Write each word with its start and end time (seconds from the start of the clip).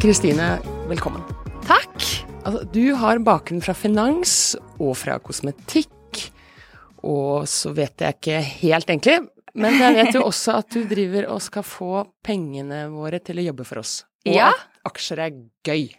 Kristine, 0.00 0.58
velkommen. 0.88 1.22
Takk. 1.66 2.04
Altså, 2.44 2.62
du 2.72 2.94
har 2.96 3.20
bakgrunn 3.24 3.60
fra 3.64 3.74
finans 3.76 4.54
og 4.80 4.94
fra 4.98 5.18
kosmetikk, 5.22 6.22
og 7.04 7.46
så 7.50 7.72
vet 7.76 8.00
jeg 8.00 8.16
ikke 8.16 8.38
helt 8.62 8.90
egentlig, 8.92 9.18
men 9.60 9.76
jeg 9.80 9.96
vet 9.98 10.16
jo 10.16 10.24
også 10.28 10.56
at 10.62 10.72
du 10.72 10.84
driver 10.88 11.28
og 11.34 11.42
skal 11.44 11.66
få 11.66 12.04
pengene 12.24 12.86
våre 12.92 13.20
til 13.24 13.40
å 13.42 13.46
jobbe 13.50 13.66
for 13.68 13.82
oss. 13.82 14.00
Og 14.26 14.34
Ja. 14.36 14.50
at 14.54 14.92
aksjer 14.92 15.18
er 15.26 15.36
gøy. 15.64 15.90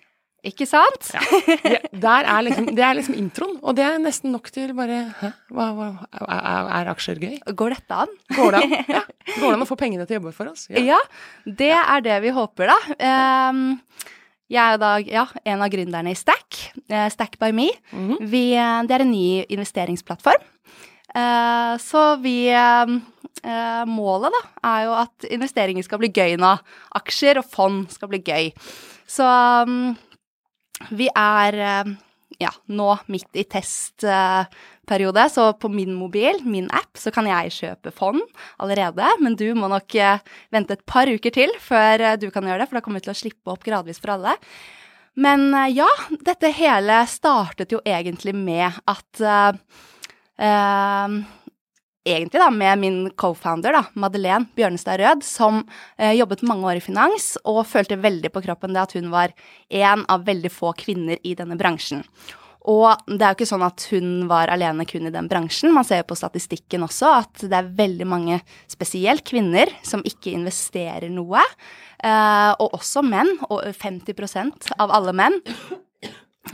Ikke 0.41 0.65
sant? 0.65 1.11
Det, 1.61 1.77
der 2.01 2.25
er 2.25 2.45
liksom, 2.47 2.71
det 2.73 2.81
er 2.81 2.95
liksom 2.97 3.17
introen, 3.19 3.59
og 3.61 3.75
det 3.77 3.83
er 3.85 3.99
nesten 4.01 4.31
nok 4.33 4.49
til 4.53 4.71
bare 4.77 5.03
Hæ, 5.19 5.29
hva, 5.53 5.67
hva, 5.77 5.89
er, 6.17 6.71
er 6.79 6.89
aksjer 6.95 7.21
gøy? 7.21 7.35
Går 7.57 7.75
dette 7.75 7.99
an? 8.05 8.15
Går 8.33 8.55
det 8.55 8.63
an? 8.63 8.73
Ja. 8.95 9.03
Går 9.35 9.45
det 9.45 9.53
an 9.53 9.65
å 9.67 9.69
få 9.69 9.77
pengene 9.77 10.07
til 10.09 10.17
å 10.17 10.21
jobbe 10.21 10.33
for 10.33 10.49
oss? 10.49 10.65
Ja. 10.73 10.97
det 11.45 11.75
er 11.77 12.01
det 12.07 12.17
vi 12.25 12.33
håper, 12.33 12.73
da. 12.73 12.97
Ehm, 12.97 13.61
jeg 14.51 14.75
er 14.75 14.81
da 14.81 14.95
ja, 15.05 15.27
en 15.47 15.61
av 15.63 15.71
gründerne 15.71 16.11
i 16.11 16.17
Stack, 16.17 16.57
eh, 16.89 17.07
Stack 17.13 17.37
by 17.39 17.53
me. 17.55 17.69
vi, 18.19 18.51
eh, 18.57 18.81
det 18.89 18.97
er 18.97 19.05
en 19.05 19.13
ny 19.13 19.45
investeringsplattform. 19.45 20.43
Eh, 21.13 21.73
så 21.85 22.05
vi 22.21 22.37
Målet 23.41 24.35
da, 24.35 24.39
er 24.69 24.83
jo 24.85 24.91
at 24.99 25.25
investeringer 25.33 25.81
skal 25.81 25.97
bli 25.97 26.11
gøy 26.13 26.35
nå. 26.37 26.51
Aksjer 26.99 27.39
og 27.41 27.47
fond 27.49 27.87
skal 27.89 28.11
bli 28.11 28.19
gøy. 28.21 28.51
Så 29.09 29.25
mm, 29.25 29.95
vi 30.89 31.09
er 31.13 31.57
eh, 31.61 31.91
ja, 32.41 32.51
nå 32.71 32.89
midt 33.11 33.37
i 33.37 33.45
testperiode, 33.49 35.25
så 35.33 35.51
på 35.59 35.69
min 35.71 35.93
mobil, 35.97 36.41
min 36.47 36.69
app, 36.73 36.97
så 36.97 37.13
kan 37.13 37.27
jeg 37.29 37.53
kjøpe 37.57 37.93
fond 37.95 38.21
allerede. 38.61 39.07
Men 39.21 39.37
du 39.39 39.49
må 39.57 39.69
nok 39.71 39.95
eh, 39.95 40.21
vente 40.53 40.77
et 40.77 40.85
par 40.89 41.11
uker 41.11 41.35
til 41.35 41.53
før 41.61 42.05
eh, 42.11 42.19
du 42.21 42.29
kan 42.33 42.47
gjøre 42.47 42.63
det, 42.63 42.69
for 42.69 42.79
da 42.79 42.85
kommer 42.85 43.01
vi 43.01 43.09
til 43.09 43.15
å 43.15 43.21
slippe 43.21 43.53
opp 43.53 43.65
gradvis 43.67 44.01
for 44.01 44.15
alle. 44.15 44.37
Men 45.21 45.49
ja, 45.75 45.89
dette 46.23 46.53
hele 46.55 47.01
startet 47.11 47.73
jo 47.75 47.81
egentlig 47.83 48.31
med 48.31 48.77
at 48.87 49.19
uh, 49.19 49.51
eh, 50.39 51.17
Egentlig 52.01 52.41
da 52.41 52.49
med 52.49 52.79
min 52.81 52.99
co-founder, 53.13 53.75
da, 53.77 53.83
Madeleine 53.93 54.47
Bjørnestad 54.57 54.97
Rød, 54.97 55.21
som 55.21 55.59
eh, 55.97 56.15
jobbet 56.17 56.41
mange 56.49 56.65
år 56.65 56.79
i 56.79 56.81
finans 56.81 57.35
og 57.45 57.61
følte 57.69 57.99
veldig 58.01 58.31
på 58.33 58.41
kroppen 58.41 58.73
det 58.73 58.81
at 58.81 58.95
hun 58.97 59.11
var 59.13 59.35
en 59.69 60.05
av 60.09 60.23
veldig 60.25 60.49
få 60.49 60.73
kvinner 60.79 61.21
i 61.21 61.35
denne 61.37 61.59
bransjen. 61.59 62.01
Og 62.69 62.89
det 63.05 63.21
er 63.21 63.31
jo 63.31 63.39
ikke 63.39 63.49
sånn 63.49 63.65
at 63.65 63.85
hun 63.89 64.09
var 64.29 64.49
alene 64.53 64.85
kun 64.89 65.05
i 65.09 65.13
den 65.13 65.29
bransjen. 65.29 65.73
Man 65.73 65.85
ser 65.85 66.03
jo 66.03 66.09
på 66.11 66.17
statistikken 66.17 66.85
også 66.85 67.13
at 67.19 67.45
det 67.45 67.57
er 67.57 67.69
veldig 67.77 68.07
mange, 68.09 68.39
spesielt 68.69 69.25
kvinner, 69.25 69.69
som 69.85 70.01
ikke 70.05 70.33
investerer 70.33 71.09
noe. 71.13 71.41
Eh, 72.01 72.51
og 72.61 72.77
også 72.77 73.05
menn, 73.05 73.29
og 73.49 73.65
50% 73.77 74.73
av 74.77 74.93
alle 74.93 75.13
menn, 75.17 75.37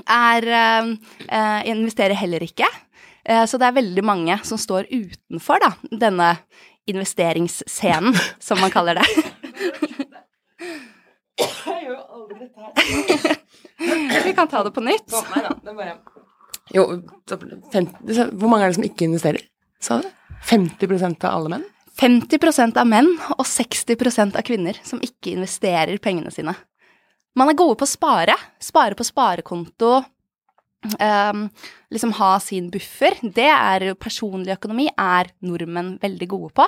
er, 0.08 0.48
eh, 0.48 0.94
eh, 1.28 1.62
investerer 1.72 2.16
heller 2.16 2.44
ikke. 2.44 2.68
Eh, 3.28 3.46
så 3.46 3.60
det 3.60 3.68
er 3.68 3.76
veldig 3.76 4.04
mange 4.08 4.38
som 4.48 4.60
står 4.60 4.88
utenfor 4.92 5.60
da, 5.64 5.74
denne 5.92 6.36
investeringsscenen, 6.88 8.16
som 8.48 8.60
man 8.64 8.72
kaller 8.72 9.02
det. 9.02 9.08
Vi 14.24 14.34
kan 14.34 14.48
ta 14.48 14.64
det 14.64 14.72
på 14.72 14.82
nytt. 14.82 15.14
Jo, 16.74 16.84
så 17.30 17.38
fem, 17.72 17.88
hvor 18.34 18.52
mange 18.52 18.66
er 18.66 18.72
det 18.72 18.78
som 18.80 18.88
ikke 18.88 19.08
investerer? 19.08 19.44
Sa 19.80 20.00
du? 20.02 20.08
50% 20.48 21.28
av 21.28 21.38
alle 21.38 21.52
menn? 21.54 21.66
50% 21.98 22.78
av 22.78 22.90
menn 22.90 23.08
og 23.38 23.46
60% 23.48 24.38
av 24.38 24.46
kvinner 24.46 24.78
som 24.86 25.02
ikke 25.02 25.34
investerer 25.34 25.98
pengene 26.02 26.34
sine. 26.34 26.54
Man 27.38 27.52
er 27.52 27.58
gode 27.58 27.78
på 27.80 27.88
å 27.88 27.90
spare. 27.90 28.36
Spare 28.62 28.98
på 28.98 29.06
sparekonto. 29.06 30.02
Ehm, 31.00 31.48
liksom 31.94 32.14
ha 32.20 32.32
sin 32.44 32.70
buffer. 32.74 33.18
Det 33.22 33.50
er 33.50 33.94
personlig 34.00 34.56
økonomi 34.58 34.88
er 34.94 35.32
nordmenn 35.46 35.96
veldig 36.04 36.30
gode 36.32 36.54
på. 36.62 36.68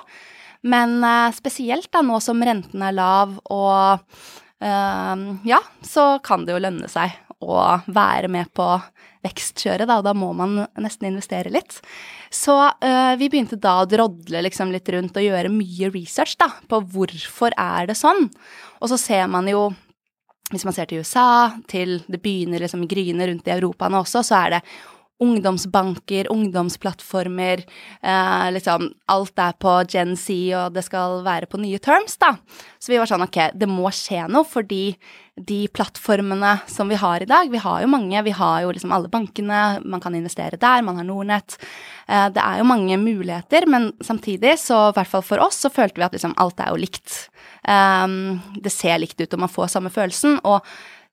Men 0.70 1.00
uh, 1.06 1.32
spesielt 1.36 1.92
da 1.94 2.04
nå 2.04 2.20
som 2.24 2.42
renten 2.44 2.84
er 2.84 2.96
lav 2.98 3.38
og 3.48 4.02
ehm, 4.60 5.28
ja, 5.48 5.62
så 5.86 6.18
kan 6.24 6.44
det 6.46 6.58
jo 6.58 6.64
lønne 6.66 6.90
seg 6.92 7.16
å 7.40 7.60
være 7.88 8.28
med 8.32 8.50
på 8.52 8.66
vekstkjøret, 9.24 9.88
da, 9.88 10.00
og 10.00 10.08
da 10.08 10.14
må 10.16 10.32
man 10.36 10.66
nesten 10.80 11.10
investere 11.10 11.52
litt. 11.52 11.78
Så 12.32 12.56
uh, 12.56 13.14
vi 13.20 13.30
begynte 13.32 13.60
da 13.60 13.80
å 13.82 13.88
drodle 13.90 14.44
liksom 14.46 14.74
litt 14.76 14.90
rundt 14.92 15.18
og 15.20 15.26
gjøre 15.26 15.52
mye 15.52 15.92
research 15.94 16.36
da, 16.40 16.50
på 16.72 16.82
hvorfor 16.94 17.56
er 17.56 17.90
det 17.90 17.98
sånn. 18.00 18.28
Og 18.80 18.92
så 18.92 19.00
ser 19.00 19.28
man 19.32 19.48
jo, 19.52 19.70
hvis 20.50 20.66
man 20.66 20.74
ser 20.76 20.90
til 20.90 21.04
USA, 21.04 21.52
til 21.70 22.00
det 22.10 22.22
begynner 22.24 22.64
liksom 22.64 22.88
gryne 22.90 23.28
rundt 23.30 23.48
i 23.50 23.54
Europa 23.54 23.90
nå 23.90 24.02
også, 24.04 24.24
så 24.26 24.40
er 24.46 24.58
det 24.58 24.62
ungdomsbanker, 25.20 26.32
ungdomsplattformer, 26.32 27.64
eh, 28.02 28.52
liksom 28.56 28.94
alt 29.12 29.40
er 29.40 29.56
på 29.60 29.74
Gen 29.92 30.16
Z, 30.18 30.32
og 30.56 30.74
det 30.74 30.86
skal 30.88 31.24
være 31.26 31.50
på 31.50 31.60
nye 31.60 31.80
terms, 31.80 32.16
da. 32.18 32.36
Så 32.80 32.94
vi 32.94 33.00
var 33.02 33.10
sånn, 33.10 33.26
ok, 33.26 33.52
det 33.54 33.68
må 33.68 33.92
skje 33.92 34.30
noe, 34.32 34.48
fordi 34.48 34.96
de 35.40 35.68
plattformene 35.72 36.58
som 36.68 36.90
vi 36.92 36.98
har 37.00 37.24
i 37.24 37.28
dag, 37.28 37.52
vi 37.52 37.60
har 37.64 37.82
jo 37.84 37.92
mange, 37.92 38.24
vi 38.24 38.32
har 38.36 38.62
jo 38.64 38.72
liksom 38.76 38.92
alle 38.96 39.12
bankene, 39.12 39.80
man 39.86 40.04
kan 40.04 40.16
investere 40.16 40.60
der, 40.60 40.84
man 40.84 41.00
har 41.00 41.08
Nordnett. 41.08 41.58
Eh, 42.08 42.28
det 42.36 42.44
er 42.44 42.60
jo 42.60 42.68
mange 42.68 42.98
muligheter, 43.00 43.68
men 43.68 43.92
samtidig, 44.04 44.58
så 44.60 44.90
i 44.90 44.96
hvert 44.98 45.12
fall 45.12 45.26
for 45.26 45.44
oss, 45.44 45.60
så 45.64 45.72
følte 45.72 46.00
vi 46.00 46.08
at 46.08 46.16
liksom 46.16 46.36
alt 46.40 46.60
er 46.64 46.72
jo 46.72 46.80
likt. 46.80 47.30
Um, 47.68 48.40
det 48.56 48.72
ser 48.72 49.00
likt 49.02 49.20
ut, 49.20 49.34
og 49.36 49.44
man 49.44 49.52
får 49.52 49.74
samme 49.76 49.92
følelsen, 49.92 50.40
og 50.48 50.64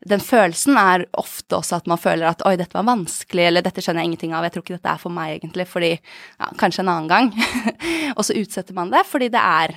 den 0.07 0.23
følelsen 0.23 0.79
er 0.81 1.07
ofte 1.19 1.59
også 1.59 1.81
at 1.81 1.89
man 1.91 2.01
føler 2.01 2.29
at 2.31 2.45
oi, 2.47 2.55
dette 2.59 2.77
var 2.77 2.87
vanskelig, 2.89 3.49
eller 3.49 3.65
dette 3.65 3.83
skjønner 3.85 4.05
jeg 4.05 4.13
ingenting 4.13 4.37
av, 4.37 4.47
jeg 4.47 4.55
tror 4.55 4.65
ikke 4.65 4.77
dette 4.77 4.93
er 4.93 5.03
for 5.03 5.15
meg 5.15 5.33
egentlig, 5.37 5.67
fordi 5.71 5.91
ja, 5.95 6.51
kanskje 6.61 6.85
en 6.85 6.93
annen 6.93 7.11
gang. 7.11 7.33
og 8.17 8.23
så 8.27 8.37
utsetter 8.39 8.77
man 8.77 8.93
det 8.95 9.03
fordi 9.09 9.31
det 9.35 9.43
er 9.43 9.77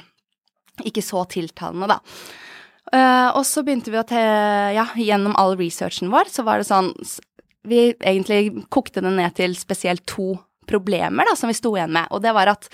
ikke 0.88 1.03
så 1.03 1.25
tiltalende, 1.29 1.89
da. 1.91 2.00
Uh, 2.89 3.29
og 3.38 3.44
så 3.45 3.62
begynte 3.66 3.91
vi 3.94 4.00
å 4.01 4.06
te... 4.07 4.22
Ja, 4.73 4.88
gjennom 4.97 5.35
all 5.38 5.53
researchen 5.59 6.09
vår, 6.09 6.31
så 6.34 6.41
var 6.47 6.57
det 6.57 6.66
sånn 6.72 6.88
Vi 7.69 7.91
egentlig 7.94 8.63
kokte 8.73 9.03
det 9.06 9.12
ned 9.13 9.35
til 9.38 9.53
spesielt 9.59 10.07
to 10.09 10.31
problemer 10.69 11.28
da, 11.28 11.35
som 11.38 11.51
vi 11.51 11.57
sto 11.57 11.75
igjen 11.75 11.94
med, 11.94 12.09
og 12.13 12.23
det 12.23 12.34
var 12.38 12.50
at 12.53 12.69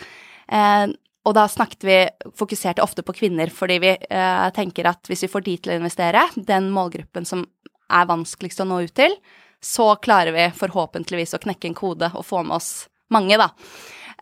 eh, 0.52 0.92
og 1.26 1.34
da 1.34 1.48
snakket 1.50 1.86
vi, 1.88 1.98
fokuserte 2.38 2.84
ofte 2.86 3.04
på 3.06 3.16
kvinner, 3.18 3.50
fordi 3.54 3.80
vi 3.82 3.94
eh, 3.96 4.48
tenker 4.54 4.92
at 4.92 5.10
hvis 5.10 5.26
vi 5.26 5.32
får 5.32 5.46
de 5.48 5.56
til 5.58 5.74
å 5.74 5.80
investere, 5.80 6.28
den 6.38 6.70
målgruppen 6.74 7.26
som 7.26 7.44
er 7.90 8.08
vanskeligst 8.10 8.62
å 8.62 8.68
nå 8.70 8.84
ut 8.86 8.96
til, 8.98 9.18
så 9.66 9.96
klarer 9.98 10.36
vi 10.36 10.46
forhåpentligvis 10.54 11.34
å 11.34 11.42
knekke 11.42 11.72
en 11.72 11.78
kode 11.78 12.12
og 12.14 12.26
få 12.28 12.44
med 12.46 12.60
oss 12.60 12.70
mange, 13.14 13.38
da. 13.42 13.50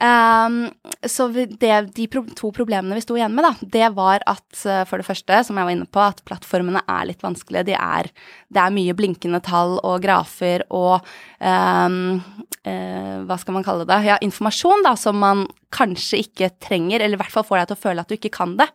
Ehm, 0.02 0.72
så 1.06 1.28
det, 1.30 1.74
de 1.94 2.08
to 2.10 2.50
problemene 2.56 2.98
vi 2.98 3.04
sto 3.04 3.18
igjen 3.18 3.36
med, 3.36 3.46
da, 3.46 3.54
det 3.76 3.90
var 3.98 4.24
at 4.30 4.64
eh, 4.66 4.82
for 4.90 5.00
det 5.00 5.08
første, 5.08 5.42
som 5.46 5.60
jeg 5.60 5.68
var 5.68 5.76
inne 5.76 5.90
på, 5.90 6.02
at 6.02 6.24
plattformene 6.28 6.82
er 6.90 7.10
litt 7.10 7.24
vanskelige. 7.24 7.68
De 7.70 7.78
er, 7.78 8.10
det 8.54 8.64
er 8.64 8.74
mye 8.74 8.96
blinkende 8.98 9.42
tall 9.46 9.78
og 9.82 10.02
grafer 10.04 10.66
og 10.74 11.06
um, 11.40 12.20
uh, 12.66 13.18
hva 13.28 13.38
skal 13.40 13.58
man 13.58 13.66
kalle 13.66 13.88
det, 13.90 14.00
ja, 14.08 14.18
informasjon 14.26 14.86
da, 14.86 14.96
som 15.00 15.20
man 15.22 15.46
kanskje 15.74 16.24
ikke 16.26 16.52
trenger, 16.64 17.02
eller 17.02 17.18
i 17.18 17.22
hvert 17.22 17.34
fall 17.34 17.48
får 17.48 17.62
deg 17.62 17.72
til 17.72 17.78
å 17.78 17.84
føle 17.88 18.04
at 18.04 18.12
du 18.12 18.18
ikke 18.18 18.34
kan 18.34 18.58
det, 18.60 18.70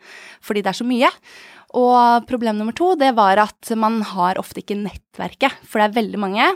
fordi 0.44 0.64
det 0.64 0.73
er 0.73 0.81
så 0.81 0.87
mye. 0.88 1.11
Og 1.79 2.25
problem 2.29 2.56
nummer 2.56 2.76
to, 2.76 2.94
det 2.99 3.12
var 3.19 3.41
at 3.43 3.71
man 3.76 4.00
har 4.14 4.41
ofte 4.41 4.62
ikke 4.62 4.79
nettverket, 4.81 5.61
for 5.69 5.81
det 5.81 5.91
er 5.91 5.99
veldig 6.00 6.23
mange, 6.23 6.49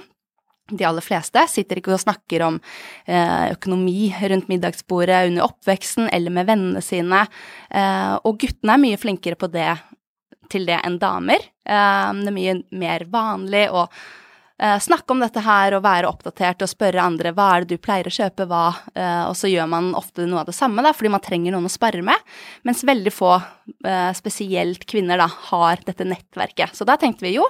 de 0.71 0.87
aller 0.87 1.05
fleste, 1.05 1.43
sitter 1.51 1.81
ikke 1.81 1.95
og 1.97 2.03
snakker 2.03 2.45
om 2.47 2.59
eh, 3.07 3.53
økonomi 3.53 4.13
rundt 4.31 4.49
middagsbordet 4.51 5.27
under 5.31 5.49
oppveksten 5.49 6.09
eller 6.13 6.35
med 6.35 6.49
vennene 6.49 6.83
sine, 6.85 7.25
eh, 7.71 8.15
og 8.23 8.41
guttene 8.43 8.77
er 8.77 8.85
mye 8.87 9.01
flinkere 9.01 9.39
på 9.39 9.51
det 9.53 9.71
til 10.53 10.67
det 10.69 10.79
enn 10.85 10.99
damer. 11.03 11.43
Eh, 11.65 12.09
det 12.23 12.33
er 12.33 12.39
mye 12.39 12.59
mer 12.71 13.07
vanlig 13.13 13.69
å 13.73 13.87
snakke 14.63 15.11
om 15.11 15.19
dette 15.19 15.41
her 15.43 15.75
og 15.75 15.81
være 15.83 16.07
oppdatert 16.07 16.61
og 16.63 16.71
spørre 16.71 17.03
andre 17.03 17.33
hva 17.35 17.49
er 17.51 17.65
det 17.65 17.75
du 17.75 17.83
pleier 17.83 18.07
å 18.07 18.13
kjøpe, 18.15 18.45
hva, 18.47 18.69
og 19.27 19.33
så 19.35 19.49
gjør 19.51 19.67
man 19.73 19.89
ofte 19.99 20.23
noe 20.29 20.45
av 20.45 20.47
det 20.47 20.55
samme, 20.55 20.85
da, 20.87 20.93
fordi 20.95 21.11
man 21.11 21.25
trenger 21.25 21.57
noen 21.57 21.67
å 21.67 21.73
spare 21.73 22.05
med, 22.07 22.29
mens 22.63 22.85
veldig 22.87 23.11
få, 23.11 23.33
spesielt 24.15 24.85
kvinner, 24.87 25.19
da, 25.19 25.27
har 25.49 25.83
dette 25.83 26.07
nettverket. 26.07 26.77
Så 26.79 26.87
da 26.87 26.95
tenkte 27.01 27.27
vi 27.27 27.35
jo, 27.41 27.49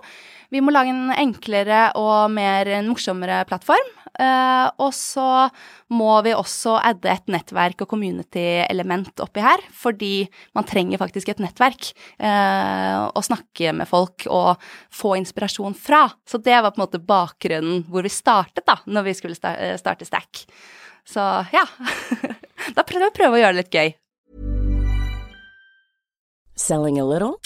vi 0.53 0.61
må 0.61 0.73
lage 0.75 0.93
en 0.93 1.13
enklere 1.17 1.89
og 1.99 2.31
mer 2.35 2.69
en 2.77 2.91
morsommere 2.91 3.43
plattform. 3.49 3.91
Uh, 4.13 4.69
og 4.85 4.91
så 4.93 5.49
må 5.97 6.11
vi 6.27 6.35
også 6.37 6.75
adde 6.85 7.09
et 7.09 7.31
nettverk 7.33 7.81
og 7.81 7.89
community-element 7.95 9.23
oppi 9.25 9.41
her, 9.41 9.63
fordi 9.73 10.27
man 10.53 10.69
trenger 10.69 11.01
faktisk 11.01 11.31
et 11.33 11.41
nettverk 11.41 11.89
uh, 12.21 13.09
å 13.09 13.23
snakke 13.25 13.73
med 13.79 13.89
folk 13.89 14.27
og 14.29 14.61
få 14.93 15.15
inspirasjon 15.23 15.77
fra. 15.79 16.05
Så 16.29 16.43
det 16.45 16.59
var 16.61 16.75
på 16.75 16.83
en 16.83 16.85
måte 16.85 17.01
bakgrunnen 17.01 17.87
hvor 17.89 18.05
vi 18.05 18.13
startet, 18.13 18.67
da, 18.69 18.77
når 18.85 19.09
vi 19.09 19.17
skulle 19.17 19.57
starte 19.81 20.09
Stack. 20.09 20.45
Så 21.09 21.25
ja. 21.55 21.65
da 22.77 22.85
prøver 22.85 23.09
vi 23.09 23.09
å 23.09 23.17
prøve 23.17 23.39
å 23.39 23.43
gjøre 23.43 23.57
det 23.57 23.65
litt 23.65 23.81
gøy. 23.81 23.97
Selling 26.53 27.01
a 27.01 27.09
little 27.09 27.41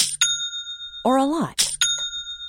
or 1.06 1.23
a 1.23 1.25
lot? 1.25 1.65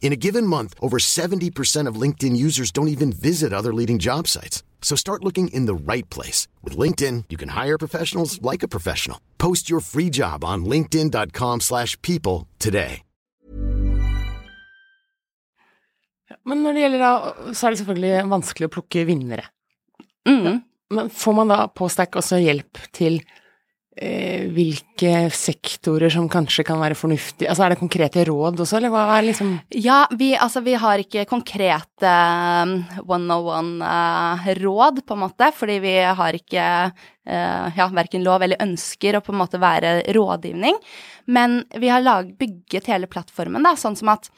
In 0.00 0.12
a 0.12 0.16
given 0.16 0.46
month, 0.46 0.74
over 0.80 0.98
70% 0.98 1.88
of 1.88 2.00
LinkedIn 2.00 2.36
users 2.36 2.70
don't 2.70 2.88
even 2.88 3.12
visit 3.12 3.52
other 3.52 3.74
leading 3.74 3.98
job 3.98 4.28
sites. 4.28 4.62
So 4.80 4.94
start 4.96 5.24
looking 5.24 5.48
in 5.48 5.66
the 5.66 5.74
right 5.74 6.08
place. 6.08 6.46
With 6.62 6.78
LinkedIn, 6.78 7.24
you 7.28 7.36
can 7.36 7.50
hire 7.50 7.76
professionals 7.76 8.40
like 8.40 8.62
a 8.62 8.68
professional. 8.68 9.18
Post 9.38 9.68
your 9.68 9.80
free 9.80 10.10
job 10.10 10.44
on 10.44 10.64
linkedin.com 10.64 11.60
slash 11.60 12.00
people 12.02 12.46
today. 12.58 13.02
Men 16.46 16.62
når 16.62 16.74
det 16.74 16.82
gjelder 16.84 17.02
da, 17.02 17.10
så 17.54 17.66
er 17.66 17.74
det 17.74 17.80
selvfølgelig 17.80 18.30
vanskelig 18.30 18.68
å 18.68 18.72
plukke 18.76 19.02
vinnere. 19.06 19.48
Mm. 20.26 20.62
Men 20.94 21.10
får 21.10 21.34
man 21.38 21.50
da 21.50 21.58
på 21.70 21.88
Stack 21.90 22.18
også 22.18 22.38
hjelp 22.42 22.80
til 22.94 23.20
hvilke 23.96 25.30
sektorer 25.32 26.12
som 26.12 26.26
kanskje 26.28 26.66
kan 26.68 26.76
være 26.82 26.96
fornuftige? 26.98 27.48
Altså 27.48 27.64
er 27.64 27.72
det 27.72 27.80
konkrete 27.80 28.26
råd 28.28 28.60
også, 28.60 28.76
eller 28.76 28.92
hva 28.92 29.04
er 29.14 29.24
liksom 29.30 29.54
Ja, 29.72 30.02
vi, 30.12 30.34
altså, 30.36 30.60
vi 30.66 30.74
har 30.76 31.00
ikke 31.00 31.24
konkrete 31.30 32.10
um, 32.60 32.74
one-on-one-råd, 33.08 35.00
på 35.06 35.16
en 35.16 35.22
måte, 35.22 35.48
fordi 35.56 35.78
vi 35.80 35.94
har 36.20 36.36
ikke 36.36 36.66
uh, 36.92 37.66
ja, 37.78 37.88
verken 37.96 38.26
lov 38.26 38.44
eller 38.44 38.60
ønsker 38.66 39.16
å 39.16 39.24
på 39.24 39.32
en 39.32 39.40
måte 39.40 39.62
være 39.62 40.02
rådgivning. 40.12 40.76
Men 41.32 41.62
vi 41.80 41.88
har 41.88 42.04
lag, 42.04 42.28
bygget 42.36 42.92
hele 42.92 43.08
plattformen 43.08 43.64
da, 43.64 43.78
sånn 43.80 43.96
som 43.96 44.12
at 44.12 44.28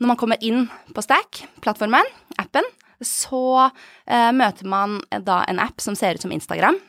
når 0.00 0.12
man 0.14 0.20
kommer 0.20 0.40
inn 0.44 0.66
på 0.96 1.04
Stack, 1.04 1.44
plattformen, 1.64 2.08
appen, 2.40 2.64
så 3.04 3.68
uh, 3.68 4.32
møter 4.32 4.68
man 4.68 5.02
da 5.24 5.42
en 5.50 5.60
app 5.60 5.84
som 5.84 5.96
ser 5.98 6.16
ut 6.16 6.24
som 6.24 6.32
Instagram. 6.32 6.80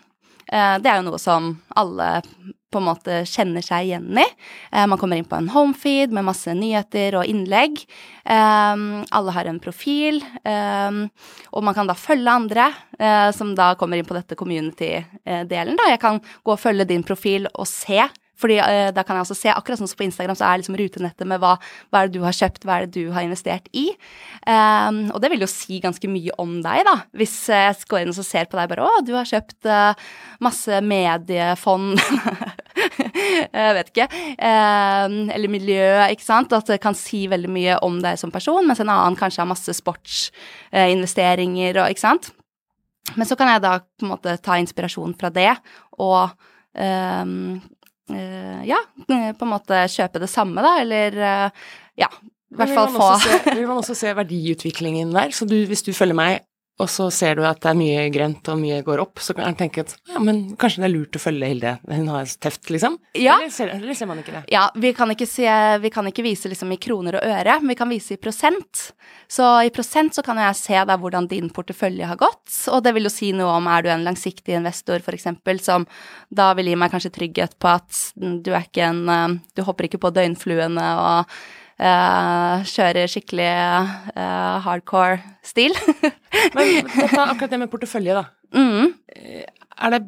Eh, 0.52 0.76
det 0.82 0.92
er 0.92 1.02
jo 1.02 1.10
noe 1.10 1.20
som 1.22 1.56
alle 1.78 2.22
på 2.68 2.82
en 2.82 2.88
måte 2.90 3.22
kjenner 3.28 3.64
seg 3.64 3.88
igjen 3.88 4.20
i. 4.20 4.26
Eh, 4.72 4.86
man 4.90 5.00
kommer 5.00 5.20
inn 5.20 5.28
på 5.28 5.38
en 5.40 5.50
homefeed 5.54 6.14
med 6.16 6.28
masse 6.28 6.52
nyheter 6.56 7.16
og 7.20 7.28
innlegg. 7.30 7.80
Eh, 8.28 8.84
alle 9.20 9.36
har 9.36 9.48
en 9.48 9.62
profil, 9.64 10.22
og 10.48 11.64
man 11.64 11.76
kan 11.76 11.88
da 11.90 11.96
følge 11.98 12.32
andre, 12.32 12.68
som 13.36 13.54
da 13.56 13.72
kommer 13.80 14.00
inn 14.00 14.08
på 14.08 14.16
dette 14.18 14.36
community-delen. 14.38 15.80
Jeg 15.90 16.00
kan 16.02 16.20
gå 16.20 16.54
og 16.54 16.62
følge 16.62 16.88
din 16.90 17.06
profil 17.08 17.48
og 17.54 17.68
se 17.70 18.02
fordi 18.38 18.60
uh, 18.62 18.89
da 18.95 19.04
kan 19.06 19.18
jeg 19.18 19.28
også 19.28 19.38
se, 19.39 19.51
akkurat 19.54 19.81
sånn 19.81 19.89
som 19.89 20.00
på 20.00 20.07
Instagram, 20.07 20.38
så 20.38 20.48
er 20.48 20.62
liksom 20.62 20.78
rutenettet 20.80 21.30
med 21.30 21.42
hva, 21.42 21.56
hva 21.89 22.01
er 22.01 22.10
det 22.10 22.19
du 22.19 22.25
har 22.25 22.36
kjøpt, 22.38 22.68
hva 22.68 22.78
er 22.78 22.88
det 22.88 23.01
du 23.01 23.13
har 23.16 23.25
investert 23.25 23.69
i. 23.74 23.88
Um, 24.45 25.07
og 25.12 25.22
det 25.24 25.31
vil 25.34 25.44
jo 25.45 25.50
si 25.51 25.81
ganske 25.84 26.12
mye 26.12 26.36
om 26.42 26.60
deg, 26.66 26.84
da. 26.88 26.95
Hvis 27.18 27.36
jeg 27.51 27.88
går 27.89 28.04
inn 28.04 28.13
og 28.13 28.19
ser 28.28 28.50
på 28.50 28.60
deg 28.60 28.69
bare 28.72 28.86
å, 28.86 29.01
du 29.06 29.13
har 29.18 29.28
kjøpt 29.28 29.69
uh, 29.69 29.94
masse 30.44 30.81
mediefond 30.86 31.98
Jeg 32.78 33.74
vet 33.74 33.88
ikke. 33.89 34.06
Um, 34.38 35.16
eller 35.33 35.50
miljø, 35.50 35.86
ikke 36.13 36.25
sant. 36.25 36.54
At 36.54 36.69
det 36.69 36.78
kan 36.83 36.95
si 36.98 37.25
veldig 37.30 37.50
mye 37.51 37.78
om 37.86 37.98
deg 38.04 38.19
som 38.22 38.31
person, 38.33 38.68
mens 38.68 38.81
en 38.83 38.92
annen 38.94 39.18
kanskje 39.18 39.42
har 39.42 39.50
masse 39.50 39.74
sportsinvesteringer 39.80 41.74
uh, 41.80 41.86
og 41.86 41.95
ikke 41.95 42.06
sant. 42.06 42.30
Men 43.16 43.25
så 43.30 43.38
kan 43.40 43.50
jeg 43.54 43.63
da 43.63 43.80
på 43.81 44.06
en 44.06 44.12
måte 44.12 44.36
ta 44.44 44.57
inspirasjon 44.60 45.16
fra 45.19 45.31
det 45.33 45.54
og 46.04 46.33
um, 46.75 47.57
ja, 48.09 48.80
på 49.07 49.45
en 49.45 49.51
måte 49.51 49.83
kjøpe 49.92 50.21
det 50.24 50.30
samme, 50.31 50.63
da, 50.63 50.77
eller 50.83 51.18
uh, 51.19 51.69
ja, 52.00 52.09
i 52.48 52.59
hvert 52.59 52.71
fall 52.71 52.94
få 52.95 53.07
Vi 53.50 53.59
Vil 53.59 53.71
også 53.74 53.95
se 53.98 54.13
verdiutviklingen 54.15 55.12
der? 55.15 55.33
Så 55.36 55.48
du, 55.50 55.57
hvis 55.68 55.83
du 55.83 55.92
følger 55.95 56.15
meg, 56.18 56.47
og 56.78 56.90
så 56.94 57.08
ser 57.14 57.38
du 57.38 57.44
at 57.48 57.58
det 57.64 57.72
er 57.72 57.78
mye 57.78 58.02
grønt 58.14 58.50
og 58.54 58.60
mye 58.62 58.84
går 58.86 59.02
opp, 59.02 59.22
så 59.24 59.34
kan 59.34 59.48
man 59.48 59.58
tenke 59.58 59.82
at 59.82 59.96
ja, 60.12 60.20
men 60.22 60.44
kanskje 60.62 60.84
det 60.84 60.88
er 60.88 60.94
lurt 60.94 61.18
å 61.18 61.22
følge 61.22 61.50
Hilde, 61.50 61.72
hun 61.90 62.12
har 62.14 62.30
teft, 62.44 62.69
liksom? 62.74 63.00
Ja. 63.18 63.40
Eller 63.40 63.54
ser, 63.54 63.72
eller 63.74 63.98
ser 63.98 64.10
man 64.10 64.22
ikke 64.22 64.36
det? 64.36 64.44
Ja, 64.54 64.68
vi 64.78 64.92
kan 64.98 65.10
ikke, 65.14 65.26
se, 65.30 65.50
vi 65.81 65.92
kan 65.94 66.10
ikke 66.10 66.26
vise 66.26 66.52
liksom 66.52 66.76
i 66.76 66.80
kroner 66.81 67.18
og 67.18 67.26
øre, 67.26 67.57
men 67.64 67.74
vi 67.74 67.80
kan 67.80 67.90
vise 67.90 68.14
i 68.14 68.22
prosent. 68.22 68.92
Så 69.31 69.50
i 69.66 69.74
prosent 69.74 70.14
så 70.14 70.22
kan 70.26 70.38
jeg 70.42 70.60
se 70.60 70.86
da 70.86 71.00
hvordan 71.02 71.30
din 71.31 71.50
portefølje 71.54 72.12
har 72.12 72.22
gått, 72.22 72.46
og 72.69 72.86
det 72.86 72.94
vil 72.94 73.10
jo 73.10 73.16
si 73.16 73.34
noe 73.34 73.57
om 73.57 73.69
er 73.74 73.86
du 73.86 73.94
en 73.94 74.06
langsiktig 74.06 74.60
investor 74.60 75.02
f.eks., 75.02 75.31
som 75.66 75.88
da 76.30 76.52
vil 76.57 76.69
gi 76.69 76.78
meg 76.78 76.94
kanskje 76.94 77.16
trygghet 77.16 77.57
på 77.57 77.74
at 77.74 78.04
du 78.16 78.54
er 78.54 78.68
ikke 78.68 78.86
en 78.92 79.07
eh, 79.10 79.40
Du 79.57 79.64
hopper 79.66 79.88
ikke 79.88 80.00
på 80.04 80.14
døgnfluene 80.14 80.86
og 81.02 81.40
Uh, 81.78 82.64
kjører 82.66 83.06
skikkelig 83.12 83.50
uh, 84.18 84.57
hardcore 84.66 85.19
stil. 85.46 85.76
Men 86.56 86.72
dette, 86.90 87.22
akkurat 87.22 87.52
det 87.54 87.60
med 87.62 87.69
portefølje, 87.69 88.18
da. 88.18 88.24
Mm. 88.57 88.96
Er 89.78 89.94
det 89.94 90.02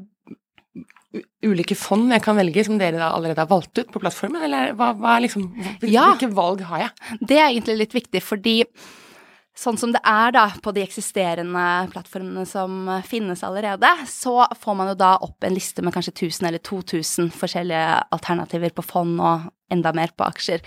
ulike 1.45 1.75
fond 1.77 2.11
jeg 2.13 2.21
kan 2.25 2.37
velge 2.37 2.63
som 2.67 2.77
dere 2.79 2.99
da 2.99 3.09
allerede 3.15 3.41
har 3.41 3.49
valgt 3.49 3.79
ut 3.81 3.91
på 3.91 4.01
plattformen, 4.01 4.43
eller 4.45 4.73
hva, 4.77 4.91
hva 4.97 5.15
er 5.17 5.25
liksom 5.25 5.45
Hvilke 5.81 5.91
Ja. 5.93 6.13
valg 6.37 6.61
har 6.69 6.85
jeg? 6.85 7.19
Det 7.21 7.37
er 7.37 7.47
egentlig 7.49 7.77
litt 7.79 7.95
viktig, 7.97 8.21
fordi 8.23 8.57
sånn 9.59 9.77
som 9.79 9.91
det 9.91 10.01
er 10.07 10.31
da 10.31 10.45
på 10.63 10.71
de 10.75 10.83
eksisterende 10.85 11.63
plattformene 11.91 12.45
som 12.47 12.87
eh, 12.87 13.01
finnes 13.03 13.41
allerede, 13.43 13.89
så 14.07 14.45
får 14.55 14.77
man 14.77 14.91
jo 14.93 14.99
da 15.01 15.17
opp 15.25 15.43
en 15.43 15.55
liste 15.57 15.83
med 15.83 15.93
kanskje 15.95 16.13
1000 16.29 16.47
eller 16.47 16.63
2000 16.63 17.31
forskjellige 17.35 17.97
alternativer 18.15 18.71
på 18.77 18.85
fond 18.85 19.19
og 19.19 19.49
enda 19.73 19.93
mer 19.95 20.13
på 20.17 20.25
aksjer. 20.27 20.63